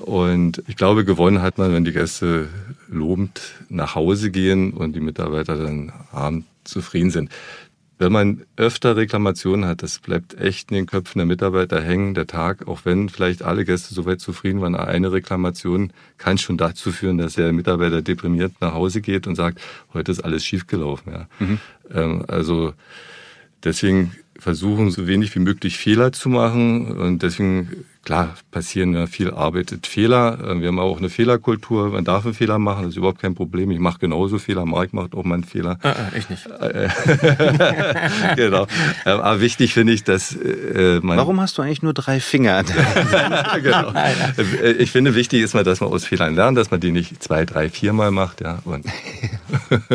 Und 0.00 0.62
ich 0.66 0.76
glaube, 0.76 1.04
gewonnen 1.04 1.42
hat 1.42 1.58
man, 1.58 1.72
wenn 1.72 1.84
die 1.84 1.92
Gäste 1.92 2.48
lobend 2.88 3.40
nach 3.68 3.94
Hause 3.94 4.30
gehen 4.30 4.72
und 4.72 4.94
die 4.94 5.00
Mitarbeiter 5.00 5.56
dann 5.56 5.92
abend 6.12 6.44
zufrieden 6.64 7.10
sind. 7.10 7.30
Wenn 7.98 8.12
man 8.12 8.42
öfter 8.56 8.94
Reklamationen 8.94 9.64
hat, 9.64 9.82
das 9.82 10.00
bleibt 10.00 10.38
echt 10.38 10.70
in 10.70 10.76
den 10.76 10.86
Köpfen 10.86 11.18
der 11.18 11.26
Mitarbeiter 11.26 11.80
hängen, 11.80 12.12
der 12.12 12.26
Tag, 12.26 12.68
auch 12.68 12.80
wenn 12.84 13.08
vielleicht 13.08 13.42
alle 13.42 13.64
Gäste 13.64 13.94
soweit 13.94 14.20
zufrieden 14.20 14.60
waren. 14.60 14.74
Eine 14.74 15.12
Reklamation 15.12 15.92
kann 16.18 16.36
schon 16.36 16.58
dazu 16.58 16.92
führen, 16.92 17.16
dass 17.16 17.34
der 17.34 17.54
Mitarbeiter 17.54 18.02
deprimiert 18.02 18.52
nach 18.60 18.74
Hause 18.74 19.00
geht 19.00 19.26
und 19.26 19.34
sagt, 19.34 19.60
heute 19.94 20.12
ist 20.12 20.20
alles 20.20 20.44
schiefgelaufen. 20.44 21.12
Ja. 21.12 21.28
Mhm. 21.38 21.58
Ähm, 21.90 22.24
also 22.28 22.74
deswegen 23.64 24.12
versuchen, 24.38 24.90
so 24.90 25.06
wenig 25.06 25.34
wie 25.34 25.40
möglich 25.40 25.78
Fehler 25.78 26.12
zu 26.12 26.28
machen 26.28 26.92
und 26.98 27.22
deswegen 27.22 27.84
Klar, 28.06 28.36
passieren 28.52 28.94
ja 28.94 29.08
viel 29.08 29.32
arbeitet 29.32 29.88
Fehler. 29.88 30.38
Äh, 30.40 30.60
wir 30.60 30.68
haben 30.68 30.78
auch 30.78 30.98
eine 30.98 31.08
Fehlerkultur. 31.08 31.88
Man 31.88 32.04
darf 32.04 32.24
einen 32.24 32.34
Fehler 32.34 32.56
machen, 32.56 32.84
das 32.84 32.90
ist 32.90 32.98
überhaupt 32.98 33.20
kein 33.20 33.34
Problem. 33.34 33.72
Ich 33.72 33.80
mache 33.80 33.98
genauso 33.98 34.38
Fehler. 34.38 34.64
Marc 34.64 34.92
macht 34.92 35.16
auch 35.16 35.24
mal 35.24 35.34
einen 35.34 35.42
Fehler. 35.42 35.76
Äh, 35.82 35.88
äh, 35.88 36.18
ich 36.18 36.30
nicht. 36.30 36.44
genau. 38.36 38.68
Ähm, 39.06 39.20
aber 39.20 39.40
wichtig 39.40 39.74
finde 39.74 39.92
ich, 39.92 40.04
dass 40.04 40.36
äh, 40.36 41.00
man. 41.02 41.18
Warum 41.18 41.40
hast 41.40 41.58
du 41.58 41.62
eigentlich 41.62 41.82
nur 41.82 41.94
drei 41.94 42.20
Finger? 42.20 42.62
genau. 43.62 43.92
Ich 44.78 44.92
finde, 44.92 45.16
wichtig 45.16 45.42
ist 45.42 45.54
mal, 45.54 45.64
dass 45.64 45.80
man 45.80 45.90
aus 45.90 46.04
Fehlern 46.04 46.36
lernt, 46.36 46.56
dass 46.56 46.70
man 46.70 46.78
die 46.78 46.92
nicht 46.92 47.20
zwei, 47.22 47.44
drei, 47.44 47.70
viermal 47.70 48.12
macht. 48.12 48.40
Ja. 48.40 48.60
Und 48.64 48.86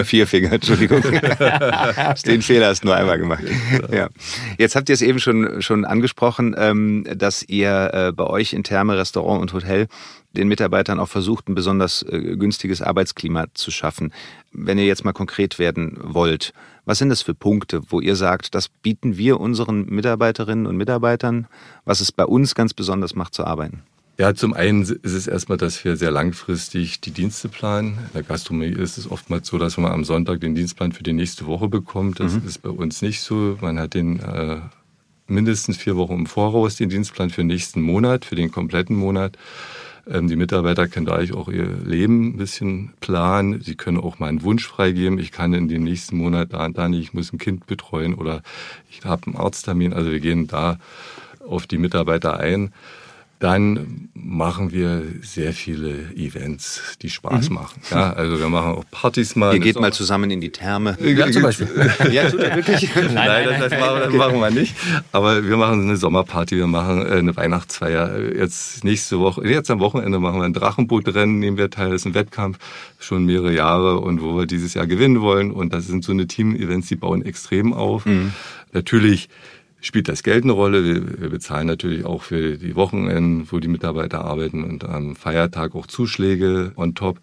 Vier 0.04 0.28
Finger, 0.28 0.52
Entschuldigung. 0.52 1.02
Den 2.26 2.42
Fehler 2.42 2.68
hast 2.68 2.84
du 2.84 2.88
nur 2.88 2.96
einmal 2.96 3.18
gemacht. 3.18 3.44
Ja. 3.92 4.10
Jetzt 4.58 4.76
habt 4.76 4.90
ihr 4.90 4.94
es 4.94 5.02
eben 5.02 5.20
schon, 5.20 5.62
schon 5.62 5.86
angesprochen, 5.86 6.56
ähm, 6.58 7.06
dass 7.16 7.44
ihr 7.44 7.92
äh, 7.94 8.12
bei 8.12 8.26
euch 8.26 8.54
in 8.54 8.64
Therme, 8.64 8.98
Restaurant 8.98 9.42
und 9.42 9.54
Hotel 9.54 9.88
den 10.34 10.48
Mitarbeitern 10.48 11.00
auch 11.00 11.10
versucht, 11.10 11.50
ein 11.50 11.56
besonders 11.56 12.04
äh, 12.04 12.36
günstiges 12.38 12.82
Arbeitsklima 12.82 13.46
zu 13.54 13.72
schaffen. 13.72 14.14
Wenn 14.52 14.78
ihr 14.78 14.86
jetzt 14.86 15.04
mal 15.04 15.14
konkret 15.14 15.60
werden 15.60 15.98
wollt, 16.02 16.54
was 16.86 16.98
sind 16.98 17.10
das 17.10 17.22
für 17.22 17.34
Punkte, 17.36 17.82
wo 17.90 18.00
ihr 18.00 18.16
sagt, 18.16 18.56
das 18.56 18.70
bieten 18.70 19.18
wir 19.18 19.40
unseren 19.40 19.86
Mitarbeiterinnen 19.86 20.66
und 20.66 20.78
Mitarbeitern, 20.78 21.48
was 21.86 22.02
es 22.02 22.12
bei 22.12 22.26
uns 22.26 22.56
ganz 22.56 22.74
besonders 22.74 23.16
macht 23.16 23.34
zu 23.34 23.46
arbeiten? 23.46 23.84
Ja, 24.22 24.36
zum 24.36 24.54
einen 24.54 24.84
ist 24.84 25.04
es 25.04 25.26
erstmal, 25.26 25.58
dass 25.58 25.84
wir 25.84 25.98
sehr 25.98 26.12
langfristig 26.12 27.02
die 27.02 27.10
Dienste 27.10 27.50
planen. 27.50 27.98
In 27.98 28.14
der 28.14 28.22
Gastronomie 28.22 28.68
ist 28.68 29.00
es 29.00 29.10
oftmals 29.10 29.48
so, 29.48 29.58
dass 29.58 29.78
man 29.78 29.92
am 29.92 30.04
Sonntag 30.04 30.42
den 30.42 30.54
Dienstplan 30.54 30.92
für 30.92 31.02
die 31.02 31.12
nächste 31.12 31.48
Woche 31.48 31.68
bekommt. 31.68 32.20
Das 32.20 32.34
mhm. 32.34 32.46
ist 32.46 32.62
bei 32.62 32.70
uns 32.70 33.02
nicht 33.02 33.22
so. 33.22 33.58
Man 33.62 33.80
hat 33.80 33.96
den 33.96 34.20
äh, 34.20 34.58
mindestens 35.26 35.78
vier 35.78 35.96
Wochen 35.96 36.14
im 36.14 36.26
Voraus 36.28 36.76
den 36.76 36.90
Dienstplan 36.90 37.32
für 37.32 37.42
den 37.42 37.48
nächsten 37.48 37.82
Monat, 37.82 38.24
für 38.24 38.36
den 38.36 38.52
kompletten 38.52 38.96
Monat. 38.96 39.40
Ähm, 40.08 40.28
die 40.28 40.36
Mitarbeiter 40.36 40.88
können 40.88 41.08
da 41.08 41.20
auch 41.34 41.50
ihr 41.50 41.66
Leben 41.84 42.36
ein 42.36 42.38
bisschen 42.38 42.94
planen. 43.00 43.62
Sie 43.62 43.74
können 43.74 43.98
auch 43.98 44.20
mal 44.20 44.28
einen 44.28 44.44
Wunsch 44.44 44.68
freigeben. 44.68 45.18
Ich 45.18 45.32
kann 45.32 45.52
in 45.56 45.68
den 45.68 45.84
nächsten 45.84 46.16
Monat 46.16 46.54
da 46.54 46.64
und 46.64 46.78
da 46.78 46.88
nicht, 46.90 47.02
ich 47.02 47.14
muss 47.16 47.34
ein 47.34 47.40
Kind 47.40 47.66
betreuen 47.66 48.14
oder 48.14 48.44
ich 48.88 49.04
habe 49.04 49.26
einen 49.26 49.36
Arzttermin. 49.36 49.94
Also 49.94 50.12
wir 50.12 50.20
gehen 50.20 50.46
da 50.46 50.78
auf 51.44 51.66
die 51.66 51.80
Mitarbeiter 51.80 52.40
ein. 52.40 52.72
Dann 53.42 54.10
machen 54.14 54.72
wir 54.72 55.02
sehr 55.24 55.52
viele 55.54 56.14
Events, 56.16 56.80
die 57.02 57.10
Spaß 57.10 57.50
mhm. 57.50 57.56
machen. 57.56 57.82
Ja, 57.90 58.14
also 58.14 58.40
wir 58.40 58.50
machen 58.50 58.74
auch 58.74 58.84
Partys 58.92 59.36
mal. 59.36 59.56
Ihr 59.56 59.60
geht 59.60 59.80
mal 59.80 59.92
zusammen 59.92 60.30
in 60.30 60.42
die 60.42 60.52
Therme. 60.52 60.96
Ja, 61.02 61.30
zum 61.32 61.42
Beispiel. 61.42 61.68
ja, 62.12 62.30
tut 62.30 62.40
er 62.40 62.56
wirklich? 62.56 62.88
Nein, 62.96 63.14
nein, 63.16 63.46
nein, 63.50 63.60
das, 63.60 63.80
machen, 63.80 64.00
das 64.04 64.14
machen 64.14 64.40
wir 64.40 64.52
nicht. 64.52 64.76
Aber 65.12 65.44
wir 65.44 65.58
machen 65.58 65.82
eine 65.82 65.98
Sommerparty, 65.98 66.56
wir 66.56 66.68
machen 66.68 67.04
äh, 67.04 67.16
eine 67.16 67.36
Weihnachtsfeier. 67.36 68.32
Jetzt 68.36 68.84
nächste 68.84 69.20
Woche, 69.20 69.48
jetzt 69.48 69.72
am 69.72 69.80
Wochenende 69.80 70.20
machen 70.20 70.40
wir 70.40 70.46
ein 70.46 70.54
Drachenbootrennen, 70.54 71.40
nehmen 71.40 71.58
wir 71.58 71.72
teil. 71.72 71.90
Das 71.90 72.02
ist 72.02 72.06
ein 72.06 72.14
Wettkampf, 72.14 72.60
schon 73.00 73.26
mehrere 73.26 73.56
Jahre 73.56 74.02
und 74.02 74.22
wo 74.22 74.38
wir 74.38 74.46
dieses 74.46 74.76
Jahr 74.76 74.86
gewinnen 74.86 75.20
wollen. 75.22 75.50
Und 75.50 75.74
das 75.74 75.88
sind 75.88 76.04
so 76.04 76.12
eine 76.12 76.28
Team-Events, 76.28 76.90
die 76.90 76.96
bauen 76.96 77.26
extrem 77.26 77.74
auf. 77.74 78.06
Mhm. 78.06 78.34
Natürlich 78.72 79.30
spielt 79.82 80.08
das 80.08 80.24
Geld 80.24 80.44
eine 80.44 80.54
Rolle. 80.54 80.84
Wir, 80.84 81.22
wir 81.22 81.30
bezahlen 81.30 81.68
natürlich 81.68 82.06
auch 82.06 82.24
für 82.24 82.58
die 82.58 82.76
Wochenenden, 82.76 83.52
wo 83.52 83.60
die 83.60 83.68
Mitarbeiter 83.68 84.24
arbeiten 84.24 84.64
und 84.64 84.84
am 84.86 85.16
Feiertag 85.16 85.76
auch 85.76 85.88
Zuschläge 85.88 86.72
on 86.76 86.96
top. 86.96 87.20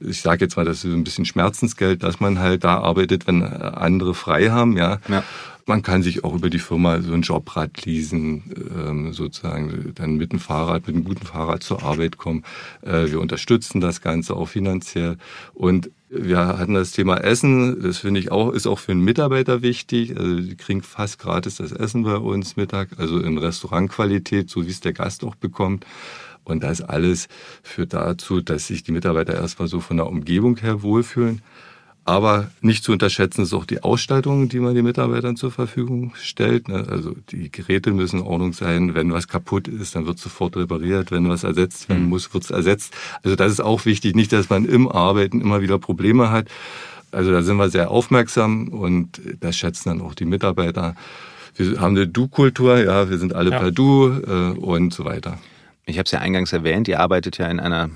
Ich 0.00 0.22
sage 0.22 0.44
jetzt 0.44 0.56
mal, 0.56 0.64
das 0.64 0.84
ist 0.84 0.94
ein 0.94 1.04
bisschen 1.04 1.26
Schmerzensgeld, 1.26 2.02
dass 2.02 2.20
man 2.20 2.38
halt 2.38 2.64
da 2.64 2.78
arbeitet, 2.78 3.26
wenn 3.26 3.42
andere 3.42 4.14
frei 4.14 4.48
haben. 4.48 4.76
Ja. 4.76 4.98
ja. 5.08 5.22
Man 5.68 5.82
kann 5.82 6.02
sich 6.02 6.24
auch 6.24 6.34
über 6.34 6.48
die 6.48 6.58
Firma 6.58 7.02
so 7.02 7.12
ein 7.12 7.20
Jobrad 7.20 7.84
leasen, 7.84 8.42
ähm, 8.74 9.12
sozusagen 9.12 9.92
dann 9.94 10.16
mit 10.16 10.32
dem 10.32 10.38
Fahrrad, 10.38 10.86
mit 10.86 10.96
einem 10.96 11.04
guten 11.04 11.26
Fahrrad 11.26 11.62
zur 11.62 11.82
Arbeit 11.82 12.16
kommen. 12.16 12.42
Äh, 12.80 13.10
wir 13.10 13.20
unterstützen 13.20 13.82
das 13.82 14.00
Ganze 14.00 14.34
auch 14.34 14.48
finanziell. 14.48 15.18
Und 15.52 15.90
wir 16.08 16.38
hatten 16.38 16.72
das 16.72 16.92
Thema 16.92 17.18
Essen, 17.18 17.82
das 17.82 17.98
finde 17.98 18.18
ich 18.18 18.32
auch, 18.32 18.50
ist 18.52 18.66
auch 18.66 18.78
für 18.78 18.92
einen 18.92 19.02
Mitarbeiter 19.02 19.60
wichtig. 19.60 20.16
Also 20.16 20.40
die 20.40 20.56
kriegen 20.56 20.80
fast 20.80 21.18
gratis 21.18 21.56
das 21.56 21.72
Essen 21.72 22.02
bei 22.02 22.16
uns 22.16 22.56
Mittag, 22.56 22.88
also 22.96 23.20
in 23.20 23.36
Restaurantqualität, 23.36 24.48
so 24.48 24.64
wie 24.64 24.70
es 24.70 24.80
der 24.80 24.94
Gast 24.94 25.22
auch 25.22 25.34
bekommt. 25.34 25.84
Und 26.44 26.62
das 26.62 26.80
alles 26.80 27.28
führt 27.62 27.92
dazu, 27.92 28.40
dass 28.40 28.68
sich 28.68 28.84
die 28.84 28.92
Mitarbeiter 28.92 29.34
erstmal 29.34 29.68
so 29.68 29.80
von 29.80 29.98
der 29.98 30.06
Umgebung 30.06 30.56
her 30.56 30.82
wohlfühlen. 30.82 31.42
Aber 32.08 32.50
nicht 32.62 32.84
zu 32.84 32.92
unterschätzen 32.92 33.42
ist 33.42 33.52
auch 33.52 33.66
die 33.66 33.82
Ausstattung, 33.82 34.48
die 34.48 34.60
man 34.60 34.74
den 34.74 34.86
Mitarbeitern 34.86 35.36
zur 35.36 35.50
Verfügung 35.50 36.14
stellt. 36.16 36.66
Ne? 36.66 36.86
Also 36.88 37.14
die 37.28 37.52
Geräte 37.52 37.90
müssen 37.90 38.20
in 38.20 38.26
Ordnung 38.26 38.54
sein. 38.54 38.94
Wenn 38.94 39.12
was 39.12 39.28
kaputt 39.28 39.68
ist, 39.68 39.94
dann 39.94 40.06
wird 40.06 40.18
sofort 40.18 40.56
repariert. 40.56 41.10
Wenn 41.10 41.28
was 41.28 41.44
ersetzt 41.44 41.90
werden 41.90 42.04
mhm. 42.04 42.08
muss, 42.08 42.32
wird 42.32 42.44
es 42.44 42.50
ersetzt. 42.50 42.94
Also 43.22 43.36
das 43.36 43.52
ist 43.52 43.60
auch 43.60 43.84
wichtig. 43.84 44.16
Nicht, 44.16 44.32
dass 44.32 44.48
man 44.48 44.64
im 44.64 44.88
Arbeiten 44.88 45.42
immer 45.42 45.60
wieder 45.60 45.78
Probleme 45.78 46.30
hat. 46.30 46.48
Also 47.10 47.30
da 47.30 47.42
sind 47.42 47.58
wir 47.58 47.68
sehr 47.68 47.90
aufmerksam 47.90 48.68
und 48.68 49.20
das 49.40 49.58
schätzen 49.58 49.90
dann 49.90 50.00
auch 50.00 50.14
die 50.14 50.24
Mitarbeiter. 50.24 50.94
Wir 51.56 51.78
haben 51.78 51.94
eine 51.94 52.08
Du-Kultur, 52.08 52.78
ja, 52.78 53.10
wir 53.10 53.18
sind 53.18 53.34
alle 53.34 53.50
ja. 53.50 53.58
per 53.58 53.70
Du 53.70 54.08
äh, 54.08 54.58
und 54.58 54.94
so 54.94 55.04
weiter. 55.04 55.38
Ich 55.84 55.98
habe 55.98 56.06
es 56.06 56.12
ja 56.12 56.20
eingangs 56.20 56.54
erwähnt, 56.54 56.88
ihr 56.88 57.00
arbeitet 57.00 57.36
ja 57.36 57.48
in 57.48 57.60
einer 57.60 57.90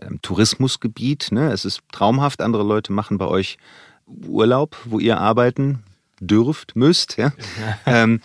ähm, 0.00 0.20
Tourismusgebiet. 0.22 1.28
Ne? 1.32 1.50
Es 1.52 1.64
ist 1.64 1.80
traumhaft. 1.92 2.40
Andere 2.42 2.62
Leute 2.62 2.92
machen 2.92 3.18
bei 3.18 3.26
euch 3.26 3.58
Urlaub, 4.06 4.76
wo 4.84 4.98
ihr 4.98 5.18
arbeiten 5.18 5.82
dürft, 6.20 6.76
müsst. 6.76 7.16
Ja? 7.16 7.32
ähm, 7.86 8.20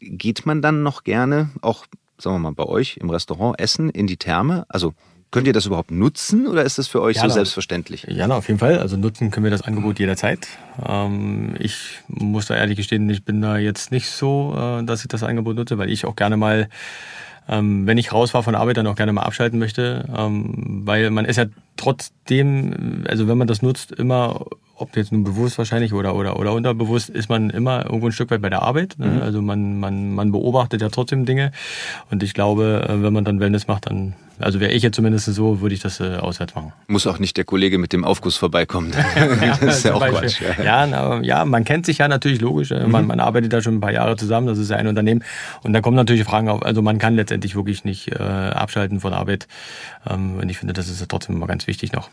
geht 0.00 0.46
man 0.46 0.62
dann 0.62 0.82
noch 0.82 1.04
gerne, 1.04 1.50
auch 1.62 1.86
sagen 2.18 2.36
wir 2.36 2.40
mal 2.40 2.52
bei 2.52 2.64
euch 2.64 2.96
im 2.98 3.10
Restaurant, 3.10 3.60
essen 3.60 3.90
in 3.90 4.06
die 4.06 4.16
Therme? 4.16 4.64
Also 4.68 4.94
Könnt 5.32 5.48
ihr 5.48 5.52
das 5.52 5.66
überhaupt 5.66 5.90
nutzen 5.90 6.46
oder 6.46 6.62
ist 6.62 6.78
das 6.78 6.86
für 6.86 7.02
euch 7.02 7.16
Ja, 7.16 7.22
so 7.22 7.28
na. 7.28 7.34
selbstverständlich? 7.34 8.06
Ja, 8.08 8.28
na, 8.28 8.36
auf 8.36 8.46
jeden 8.46 8.60
Fall. 8.60 8.78
Also 8.78 8.96
nutzen 8.96 9.30
können 9.30 9.44
wir 9.44 9.50
das 9.50 9.62
Angebot 9.62 9.98
jederzeit. 9.98 10.46
Ähm, 10.86 11.56
ich 11.58 11.98
muss 12.06 12.46
da 12.46 12.54
ehrlich 12.54 12.76
gestehen, 12.76 13.10
ich 13.10 13.24
bin 13.24 13.42
da 13.42 13.58
jetzt 13.58 13.90
nicht 13.90 14.08
so, 14.08 14.54
äh, 14.56 14.84
dass 14.84 15.02
ich 15.02 15.08
das 15.08 15.24
Angebot 15.24 15.56
nutze, 15.56 15.78
weil 15.78 15.90
ich 15.90 16.06
auch 16.06 16.14
gerne 16.14 16.36
mal, 16.36 16.68
ähm, 17.48 17.86
wenn 17.86 17.98
ich 17.98 18.12
raus 18.12 18.34
war 18.34 18.42
von 18.42 18.54
Arbeit, 18.54 18.76
dann 18.76 18.86
auch 18.86 18.96
gerne 18.96 19.12
mal 19.12 19.22
abschalten 19.22 19.58
möchte. 19.58 20.04
Ähm, 20.16 20.82
weil 20.84 21.10
man 21.10 21.24
ist 21.24 21.36
ja 21.36 21.46
trotzdem, 21.76 23.04
also 23.08 23.28
wenn 23.28 23.38
man 23.38 23.46
das 23.46 23.62
nutzt, 23.62 23.92
immer, 23.92 24.46
ob 24.76 24.96
jetzt 24.96 25.12
nun 25.12 25.24
bewusst 25.24 25.58
wahrscheinlich 25.58 25.92
oder, 25.92 26.14
oder, 26.16 26.38
oder 26.38 26.52
unterbewusst, 26.52 27.08
ist 27.08 27.28
man 27.28 27.50
immer 27.50 27.84
irgendwo 27.84 28.06
ein 28.06 28.12
Stück 28.12 28.30
weit 28.30 28.42
bei 28.42 28.50
der 28.50 28.62
Arbeit. 28.62 28.96
Ne? 28.98 29.20
Also 29.22 29.42
man, 29.42 29.78
man, 29.78 30.14
man 30.14 30.32
beobachtet 30.32 30.82
ja 30.82 30.88
trotzdem 30.88 31.24
Dinge. 31.24 31.52
Und 32.10 32.22
ich 32.22 32.34
glaube, 32.34 32.86
äh, 32.88 33.02
wenn 33.02 33.12
man 33.12 33.24
dann 33.24 33.40
Wellness 33.40 33.68
macht, 33.68 33.86
dann, 33.86 34.14
also 34.38 34.60
wäre 34.60 34.72
ich 34.72 34.82
jetzt 34.82 34.96
zumindest 34.96 35.26
so, 35.26 35.60
würde 35.60 35.74
ich 35.74 35.80
das 35.80 36.00
äh, 36.00 36.16
auswärts 36.16 36.54
machen. 36.54 36.72
Muss 36.88 37.06
auch 37.06 37.18
nicht 37.18 37.36
der 37.36 37.44
Kollege 37.44 37.78
mit 37.78 37.92
dem 37.92 38.04
Aufguss 38.04 38.36
vorbeikommen. 38.36 38.92
das 39.50 39.62
ist 39.78 39.84
ja 39.84 39.94
auch 39.94 40.00
Beispiel. 40.00 40.48
Quatsch. 40.48 40.64
Ja, 40.64 40.86
na, 40.86 41.20
ja, 41.22 41.44
man 41.44 41.64
kennt 41.64 41.86
sich 41.86 41.98
ja 41.98 42.08
natürlich 42.08 42.40
logisch. 42.40 42.70
äh, 42.70 42.86
Man, 42.86 43.06
man 43.06 43.20
arbeitet 43.20 43.52
da 43.52 43.62
schon 43.62 43.76
ein 43.76 43.80
paar 43.80 43.92
Jahre 43.92 44.16
zusammen. 44.16 44.46
Das 44.46 44.58
ist 44.58 44.70
ja 44.70 44.76
ein 44.76 44.86
Unternehmen. 44.86 45.24
Und 45.62 45.72
da 45.72 45.80
kommen 45.80 45.96
natürlich 45.96 46.24
Fragen 46.24 46.48
auf. 46.48 46.62
Also 46.62 46.82
man 46.82 46.98
kann 46.98 47.16
letztendlich 47.16 47.56
wirklich 47.56 47.84
nicht 47.84 48.08
äh, 48.12 48.16
abschalten 48.22 49.00
von 49.00 49.12
Arbeit. 49.12 49.48
Ähm, 50.08 50.38
und 50.40 50.48
ich 50.48 50.58
finde, 50.58 50.72
das 50.74 50.88
ist 50.88 51.00
ja 51.00 51.06
trotzdem 51.08 51.36
immer 51.36 51.46
ganz 51.46 51.66
wichtig 51.66 51.92
noch. 51.92 52.10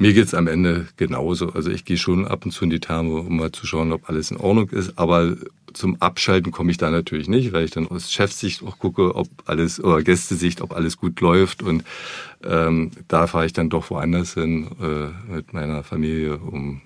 Mir 0.00 0.14
geht's 0.14 0.32
am 0.32 0.46
Ende 0.46 0.86
genauso. 0.96 1.50
Also 1.50 1.70
ich 1.70 1.84
gehe 1.84 1.98
schon 1.98 2.26
ab 2.26 2.46
und 2.46 2.52
zu 2.52 2.64
in 2.64 2.70
die 2.70 2.80
Therme, 2.80 3.16
um 3.16 3.36
mal 3.36 3.52
zu 3.52 3.66
schauen, 3.66 3.92
ob 3.92 4.08
alles 4.08 4.30
in 4.30 4.38
Ordnung 4.38 4.70
ist. 4.70 4.98
Aber 4.98 5.36
zum 5.74 6.00
Abschalten 6.00 6.52
komme 6.52 6.70
ich 6.70 6.78
da 6.78 6.90
natürlich 6.90 7.28
nicht, 7.28 7.52
weil 7.52 7.66
ich 7.66 7.70
dann 7.70 7.86
aus 7.86 8.10
Chefsicht 8.10 8.62
auch 8.62 8.78
gucke, 8.78 9.14
ob 9.14 9.28
alles, 9.44 9.78
oder 9.78 10.02
Gästesicht, 10.02 10.62
ob 10.62 10.72
alles 10.72 10.96
gut 10.96 11.20
läuft. 11.20 11.62
Und 11.62 11.84
ähm, 12.42 12.92
da 13.08 13.26
fahre 13.26 13.44
ich 13.44 13.52
dann 13.52 13.68
doch 13.68 13.90
woanders 13.90 14.32
hin 14.32 14.68
äh, 14.80 15.34
mit 15.34 15.52
meiner 15.52 15.82
Familie, 15.84 16.38
um 16.38 16.80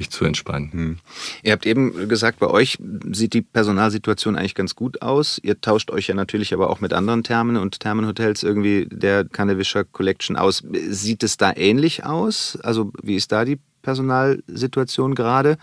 mich 0.00 0.10
zu 0.10 0.24
entspannen. 0.24 0.98
Ihr 1.42 1.52
habt 1.52 1.66
eben 1.66 2.08
gesagt, 2.08 2.40
bei 2.40 2.48
euch 2.48 2.78
sieht 3.12 3.34
die 3.34 3.42
Personalsituation 3.42 4.36
eigentlich 4.36 4.56
ganz 4.56 4.74
gut 4.74 5.02
aus. 5.02 5.38
Ihr 5.42 5.60
tauscht 5.60 5.90
euch 5.90 6.08
ja 6.08 6.14
natürlich 6.14 6.52
aber 6.52 6.70
auch 6.70 6.80
mit 6.80 6.92
anderen 6.92 7.22
Thermen 7.22 7.56
und 7.56 7.78
Thermenhotels 7.78 8.42
irgendwie 8.42 8.88
der 8.90 9.24
Kannewischer 9.24 9.84
Collection 9.84 10.36
aus. 10.36 10.64
Sieht 10.88 11.22
es 11.22 11.36
da 11.36 11.52
ähnlich 11.54 12.04
aus? 12.04 12.58
Also 12.62 12.92
wie 13.02 13.14
ist 13.14 13.30
da 13.30 13.44
die 13.44 13.60
Personalsituation 13.82 15.14
gerade? 15.14 15.56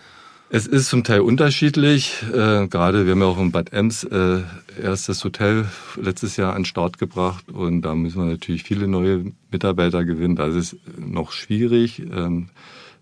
Es 0.49 0.65
ist 0.65 0.87
zum 0.87 1.03
Teil 1.03 1.19
unterschiedlich. 1.19 2.23
Äh, 2.31 2.67
gerade 2.67 3.05
wir 3.05 3.11
haben 3.11 3.19
ja 3.19 3.27
auch 3.27 3.37
in 3.37 3.51
Bad 3.51 3.73
Ems 3.73 4.05
äh, 4.05 4.43
erst 4.81 5.09
das 5.09 5.21
Hotel 5.25 5.65
letztes 6.01 6.37
Jahr 6.37 6.53
an 6.53 6.61
den 6.61 6.65
Start 6.65 6.97
gebracht 6.97 7.49
und 7.51 7.81
da 7.81 7.95
müssen 7.95 8.21
wir 8.21 8.31
natürlich 8.31 8.63
viele 8.63 8.87
neue 8.87 9.33
Mitarbeiter 9.51 10.05
gewinnen. 10.05 10.37
Da 10.37 10.47
ist 10.47 10.55
es 10.55 10.77
noch 10.97 11.33
schwierig, 11.33 11.99
ähm, 11.99 12.49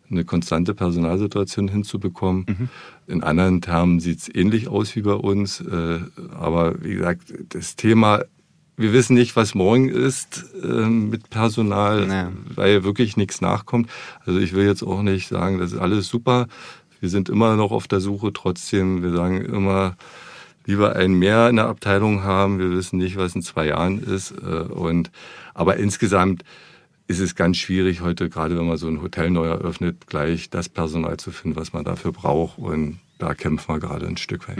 eine 0.09 0.23
konstante 0.25 0.73
Personalsituation 0.73 1.67
hinzubekommen. 1.67 2.69
In 3.07 3.23
anderen 3.23 3.61
Termen 3.61 3.99
sieht 3.99 4.19
es 4.19 4.35
ähnlich 4.35 4.67
aus 4.67 4.95
wie 4.95 5.01
bei 5.01 5.13
uns. 5.13 5.61
Äh, 5.61 5.99
aber 6.37 6.75
wie 6.83 6.95
gesagt, 6.95 7.33
das 7.49 7.75
Thema, 7.75 8.23
wir 8.77 8.93
wissen 8.93 9.13
nicht, 9.15 9.35
was 9.35 9.55
morgen 9.55 9.89
ist 9.89 10.45
äh, 10.63 10.67
mit 10.67 11.29
Personal, 11.29 12.07
Ja. 12.07 12.31
weil 12.55 12.83
wirklich 12.83 13.17
nichts 13.17 13.41
nachkommt. 13.41 13.89
Also 14.25 14.39
ich 14.39 14.53
will 14.53 14.65
jetzt 14.65 14.83
auch 14.83 15.01
nicht 15.01 15.27
sagen, 15.27 15.59
das 15.59 15.73
ist 15.73 15.79
alles 15.79 16.07
super. 16.07 16.47
Wir 16.99 17.09
sind 17.09 17.29
immer 17.29 17.55
noch 17.55 17.71
auf 17.71 17.87
der 17.87 17.99
Suche. 17.99 18.31
Trotzdem, 18.33 19.01
wir 19.03 19.11
sagen 19.11 19.41
immer, 19.45 19.95
lieber 20.65 20.95
ein 20.95 21.13
mehr 21.13 21.49
in 21.49 21.55
der 21.57 21.67
Abteilung 21.67 22.23
haben. 22.23 22.57
Wir 22.59 22.71
wissen 22.71 22.97
nicht, 22.97 23.17
was 23.17 23.35
in 23.35 23.41
zwei 23.41 23.67
Jahren 23.67 23.99
ist. 24.01 24.31
äh, 24.31 24.61
Und, 24.71 25.11
aber 25.53 25.77
insgesamt 25.77 26.43
ist 27.07 27.19
es 27.19 27.35
ganz 27.35 27.57
schwierig 27.57 28.01
heute, 28.01 28.29
gerade 28.29 28.57
wenn 28.57 28.67
man 28.67 28.77
so 28.77 28.87
ein 28.87 29.01
Hotel 29.01 29.29
neu 29.29 29.47
eröffnet, 29.47 30.07
gleich 30.07 30.49
das 30.49 30.69
Personal 30.69 31.17
zu 31.17 31.31
finden, 31.31 31.55
was 31.55 31.73
man 31.73 31.83
dafür 31.83 32.11
braucht. 32.11 32.57
Und 32.57 32.99
da 33.19 33.33
kämpfen 33.33 33.75
wir 33.75 33.79
gerade 33.79 34.07
ein 34.07 34.17
Stück 34.17 34.47
weit. 34.47 34.57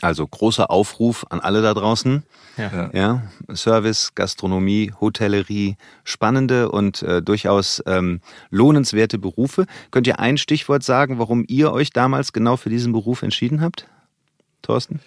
Also 0.00 0.26
großer 0.26 0.70
Aufruf 0.70 1.24
an 1.30 1.40
alle 1.40 1.62
da 1.62 1.74
draußen. 1.74 2.24
Ja. 2.56 2.90
Ja, 2.92 3.22
Service, 3.54 4.14
Gastronomie, 4.14 4.92
Hotellerie, 5.00 5.76
spannende 6.04 6.70
und 6.70 7.02
äh, 7.02 7.22
durchaus 7.22 7.82
ähm, 7.86 8.20
lohnenswerte 8.50 9.18
Berufe. 9.18 9.66
Könnt 9.90 10.06
ihr 10.06 10.18
ein 10.18 10.38
Stichwort 10.38 10.82
sagen, 10.82 11.18
warum 11.18 11.44
ihr 11.46 11.72
euch 11.72 11.90
damals 11.90 12.32
genau 12.32 12.56
für 12.56 12.68
diesen 12.68 12.92
Beruf 12.92 13.22
entschieden 13.22 13.60
habt? 13.60 13.86
Thorsten? 14.60 15.00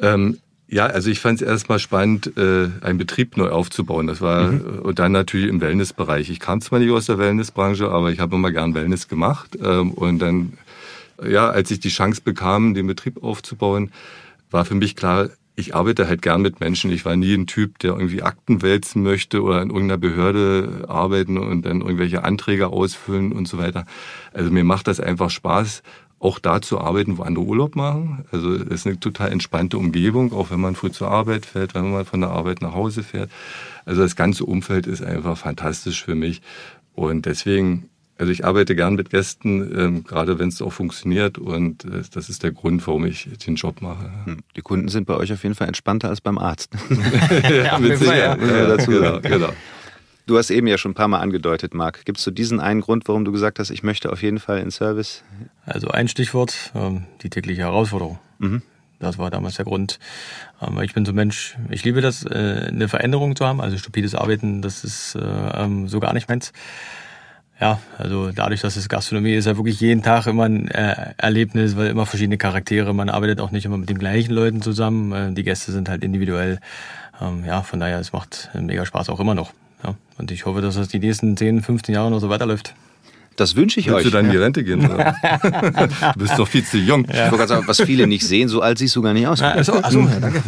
Ähm, 0.00 0.38
ja, 0.68 0.86
also 0.86 1.10
ich 1.10 1.20
fand 1.20 1.40
es 1.40 1.46
erstmal 1.46 1.78
spannend, 1.78 2.32
äh, 2.36 2.68
einen 2.80 2.98
Betrieb 2.98 3.36
neu 3.36 3.50
aufzubauen. 3.50 4.08
Das 4.08 4.20
war 4.20 4.52
äh, 4.52 4.56
und 4.56 4.98
dann 4.98 5.12
natürlich 5.12 5.48
im 5.48 5.60
Wellnessbereich. 5.60 6.28
Ich 6.28 6.40
kam 6.40 6.60
zwar 6.60 6.80
nicht 6.80 6.90
aus 6.90 7.06
der 7.06 7.18
Wellnessbranche, 7.18 7.88
aber 7.88 8.10
ich 8.10 8.18
habe 8.18 8.34
immer 8.34 8.50
gern 8.50 8.74
Wellness 8.74 9.06
gemacht. 9.06 9.56
Ähm, 9.62 9.92
und 9.92 10.18
dann, 10.18 10.54
ja, 11.24 11.48
als 11.48 11.70
ich 11.70 11.78
die 11.78 11.88
Chance 11.88 12.20
bekam, 12.24 12.74
den 12.74 12.88
Betrieb 12.88 13.22
aufzubauen, 13.22 13.92
war 14.50 14.64
für 14.64 14.74
mich 14.74 14.96
klar, 14.96 15.28
ich 15.54 15.74
arbeite 15.74 16.06
halt 16.06 16.20
gern 16.20 16.42
mit 16.42 16.60
Menschen. 16.60 16.90
Ich 16.90 17.04
war 17.04 17.16
nie 17.16 17.32
ein 17.32 17.46
Typ, 17.46 17.78
der 17.78 17.92
irgendwie 17.92 18.22
Akten 18.22 18.60
wälzen 18.60 19.02
möchte 19.02 19.42
oder 19.42 19.62
in 19.62 19.70
irgendeiner 19.70 19.98
Behörde 19.98 20.84
arbeiten 20.88 21.38
und 21.38 21.64
dann 21.64 21.80
irgendwelche 21.80 22.24
Anträge 22.24 22.68
ausfüllen 22.68 23.32
und 23.32 23.48
so 23.48 23.56
weiter. 23.56 23.86
Also 24.34 24.50
mir 24.50 24.64
macht 24.64 24.86
das 24.86 25.00
einfach 25.00 25.30
Spaß, 25.30 25.82
auch 26.18 26.38
da 26.38 26.62
zu 26.62 26.80
arbeiten, 26.80 27.18
wo 27.18 27.22
andere 27.22 27.44
Urlaub 27.44 27.76
machen. 27.76 28.24
Also 28.32 28.54
es 28.54 28.62
ist 28.62 28.86
eine 28.86 28.98
total 28.98 29.32
entspannte 29.32 29.76
Umgebung, 29.76 30.32
auch 30.32 30.50
wenn 30.50 30.60
man 30.60 30.74
früh 30.74 30.90
zur 30.90 31.10
Arbeit 31.10 31.44
fährt, 31.44 31.74
wenn 31.74 31.90
man 31.92 32.04
von 32.04 32.20
der 32.20 32.30
Arbeit 32.30 32.62
nach 32.62 32.74
Hause 32.74 33.02
fährt. 33.02 33.30
Also 33.84 34.02
das 34.02 34.16
ganze 34.16 34.44
Umfeld 34.44 34.86
ist 34.86 35.02
einfach 35.02 35.36
fantastisch 35.36 36.04
für 36.04 36.14
mich. 36.14 36.40
Und 36.94 37.26
deswegen, 37.26 37.90
also 38.16 38.32
ich 38.32 38.46
arbeite 38.46 38.74
gern 38.74 38.94
mit 38.94 39.10
Gästen, 39.10 39.78
ähm, 39.78 40.04
gerade 40.04 40.38
wenn 40.38 40.48
es 40.48 40.62
auch 40.62 40.72
funktioniert. 40.72 41.36
Und 41.36 41.84
äh, 41.84 42.02
das 42.10 42.30
ist 42.30 42.42
der 42.42 42.52
Grund, 42.52 42.86
warum 42.86 43.04
ich 43.04 43.28
den 43.46 43.56
Job 43.56 43.82
mache. 43.82 44.10
Hm, 44.24 44.38
Die 44.56 44.62
Kunden 44.62 44.88
sind 44.88 45.06
bei 45.06 45.14
euch 45.14 45.32
auf 45.34 45.42
jeden 45.42 45.54
Fall 45.54 45.68
entspannter 45.68 46.08
als 46.08 46.22
beim 46.22 46.38
Arzt. 46.38 46.72
ja, 47.50 47.78
mit 47.78 47.98
Sicherheit, 47.98 48.40
man 48.40 48.48
dazu 48.48 48.90
genau, 48.90 49.20
genau. 49.20 49.52
Du 50.26 50.36
hast 50.36 50.50
eben 50.50 50.66
ja 50.66 50.76
schon 50.76 50.90
ein 50.90 50.94
paar 50.94 51.06
Mal 51.06 51.20
angedeutet, 51.20 51.72
Marc. 51.72 52.04
Gibt 52.04 52.18
es 52.18 52.24
so 52.24 52.32
diesen 52.32 52.58
einen 52.58 52.80
Grund, 52.80 53.06
warum 53.06 53.24
du 53.24 53.30
gesagt 53.30 53.60
hast, 53.60 53.70
ich 53.70 53.84
möchte 53.84 54.10
auf 54.10 54.24
jeden 54.24 54.40
Fall 54.40 54.58
in 54.58 54.72
Service? 54.72 55.22
Also 55.64 55.88
ein 55.88 56.08
Stichwort, 56.08 56.72
ähm, 56.74 57.04
die 57.22 57.30
tägliche 57.30 57.62
Herausforderung. 57.62 58.18
Das 58.98 59.18
war 59.18 59.30
damals 59.30 59.54
der 59.54 59.64
Grund. 59.64 60.00
Ähm, 60.60 60.80
ich 60.82 60.94
bin 60.94 61.04
so 61.04 61.12
ein 61.12 61.14
Mensch, 61.14 61.56
ich 61.70 61.84
liebe 61.84 62.00
das, 62.00 62.24
äh, 62.24 62.66
eine 62.68 62.88
Veränderung 62.88 63.36
zu 63.36 63.46
haben. 63.46 63.60
Also 63.60 63.78
stupides 63.78 64.16
Arbeiten, 64.16 64.62
das 64.62 64.82
ist 64.82 65.14
äh, 65.14 65.20
ähm, 65.20 65.86
so 65.86 66.00
gar 66.00 66.12
nicht 66.12 66.28
meins. 66.28 66.52
Ja, 67.60 67.78
also 67.96 68.32
dadurch, 68.32 68.62
dass 68.62 68.74
es 68.74 68.88
Gastronomie 68.88 69.34
ist, 69.34 69.44
ja 69.46 69.56
wirklich 69.56 69.80
jeden 69.80 70.02
Tag 70.02 70.26
immer 70.26 70.46
ein 70.46 70.66
äh, 70.72 71.14
Erlebnis, 71.18 71.76
weil 71.76 71.86
immer 71.86 72.04
verschiedene 72.04 72.36
Charaktere. 72.36 72.92
Man 72.92 73.10
arbeitet 73.10 73.40
auch 73.40 73.52
nicht 73.52 73.64
immer 73.64 73.78
mit 73.78 73.88
den 73.88 73.98
gleichen 73.98 74.32
Leuten 74.32 74.60
zusammen. 74.60 75.12
Äh, 75.12 75.32
die 75.34 75.44
Gäste 75.44 75.70
sind 75.70 75.88
halt 75.88 76.02
individuell. 76.02 76.58
Ähm, 77.20 77.44
ja, 77.44 77.62
von 77.62 77.78
daher, 77.78 78.00
es 78.00 78.12
macht 78.12 78.50
mega 78.54 78.84
Spaß 78.84 79.08
auch 79.08 79.20
immer 79.20 79.36
noch. 79.36 79.52
Ja, 79.84 79.94
und 80.18 80.30
ich 80.30 80.46
hoffe, 80.46 80.60
dass 80.60 80.76
das 80.76 80.88
die 80.88 80.98
nächsten 80.98 81.36
10, 81.36 81.62
15 81.62 81.94
Jahre 81.94 82.10
noch 82.10 82.20
so 82.20 82.28
weiterläuft. 82.28 82.74
Das 83.36 83.54
wünsche 83.54 83.78
ich 83.80 83.88
Willst 83.88 83.98
euch. 83.98 84.04
du 84.04 84.10
dann 84.10 84.24
in 84.24 84.30
die 84.30 84.38
Rente 84.38 84.64
gehen? 84.64 84.88
Oder? 84.90 85.14
du 86.14 86.18
bist 86.20 86.38
doch 86.38 86.48
viel 86.48 86.64
zu 86.64 86.78
jung. 86.78 87.04
Ich 87.04 87.14
wollte 87.18 87.36
gerade 87.36 87.48
sagen, 87.48 87.68
was 87.68 87.82
viele 87.82 88.06
nicht 88.06 88.26
sehen, 88.26 88.48
so 88.48 88.62
alt 88.62 88.78
siehst 88.78 88.96
du 88.96 89.02
gar 89.02 89.12
nicht 89.12 89.26
aus. 89.26 89.42
Achso, 89.42 89.74
achso, 89.74 90.00
ja, 90.00 90.20
danke. 90.20 90.42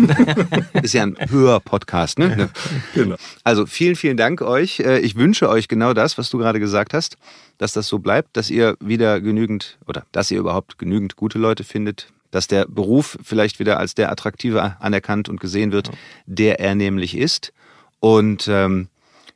Ist 0.83 0.95
ja 0.95 1.03
ein 1.03 1.15
höher 1.29 1.61
Podcast, 1.61 2.19
ne? 2.19 2.49
Genau. 2.95 3.17
Also 3.45 3.67
vielen, 3.67 3.95
vielen 3.95 4.17
Dank 4.17 4.41
euch. 4.41 4.81
Äh, 4.81 5.01
Ich 5.01 5.17
wünsche 5.17 5.51
euch 5.51 5.69
genau 5.69 5.93
das, 5.93 6.17
was 6.17 6.31
du 6.31 6.39
gerade 6.39 6.61
gesagt 6.61 6.95
hast, 6.95 7.19
dass 7.59 7.73
das 7.75 7.89
so 7.89 7.99
bleibt, 7.99 8.35
dass 8.39 8.49
ihr 8.49 8.75
wieder 8.81 9.21
genügend 9.21 9.77
oder 9.87 10.05
dass 10.13 10.31
ihr 10.31 10.39
überhaupt 10.39 10.79
genügend 10.79 11.15
gute 11.17 11.39
Leute 11.39 11.65
findet, 11.65 12.09
dass 12.31 12.47
der 12.47 12.65
Beruf 12.65 13.19
vielleicht 13.23 13.59
wieder 13.59 13.79
als 13.79 13.95
der 13.95 14.11
attraktive 14.11 14.77
anerkannt 14.81 15.29
und 15.29 15.41
gesehen 15.41 15.73
wird, 15.73 15.91
der 16.25 16.59
er 16.59 16.75
nämlich 16.75 17.19
ist. 17.19 17.53
Und 18.01 18.49
ähm, 18.49 18.89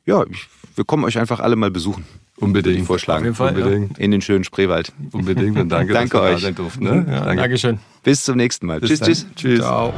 ja, 0.05 0.23
ich, 0.29 0.47
wir 0.75 0.83
kommen 0.85 1.03
euch 1.03 1.17
einfach 1.17 1.39
alle 1.39 1.55
mal 1.55 1.71
besuchen. 1.71 2.05
Unbedingt. 2.37 2.65
Würde 2.65 2.79
ich 2.81 2.87
vorschlagen. 2.87 3.21
Auf 3.21 3.25
jeden 3.25 3.35
Fall, 3.35 3.57
ja. 3.57 3.65
Unbedingt. 3.65 3.99
In 3.99 4.11
den 4.11 4.21
schönen 4.21 4.43
Spreewald. 4.43 4.91
Unbedingt. 5.11 5.57
Und 5.57 5.69
danke, 5.69 5.93
Danke 5.93 6.17
dass 6.17 6.21
wir 6.23 6.27
euch. 6.29 6.33
da 6.35 6.39
sein 6.39 6.55
durften. 6.55 6.83
Ne? 6.83 7.05
Ja, 7.07 7.19
Danke. 7.25 7.41
Dankeschön. 7.43 7.79
Bis 8.03 8.23
zum 8.23 8.37
nächsten 8.37 8.65
Mal. 8.65 8.79
Bis 8.79 8.89
tschüss, 8.89 8.99
dann. 8.99 9.07
tschüss. 9.07 9.25
Tschüss. 9.35 9.59
Ciao. 9.59 9.93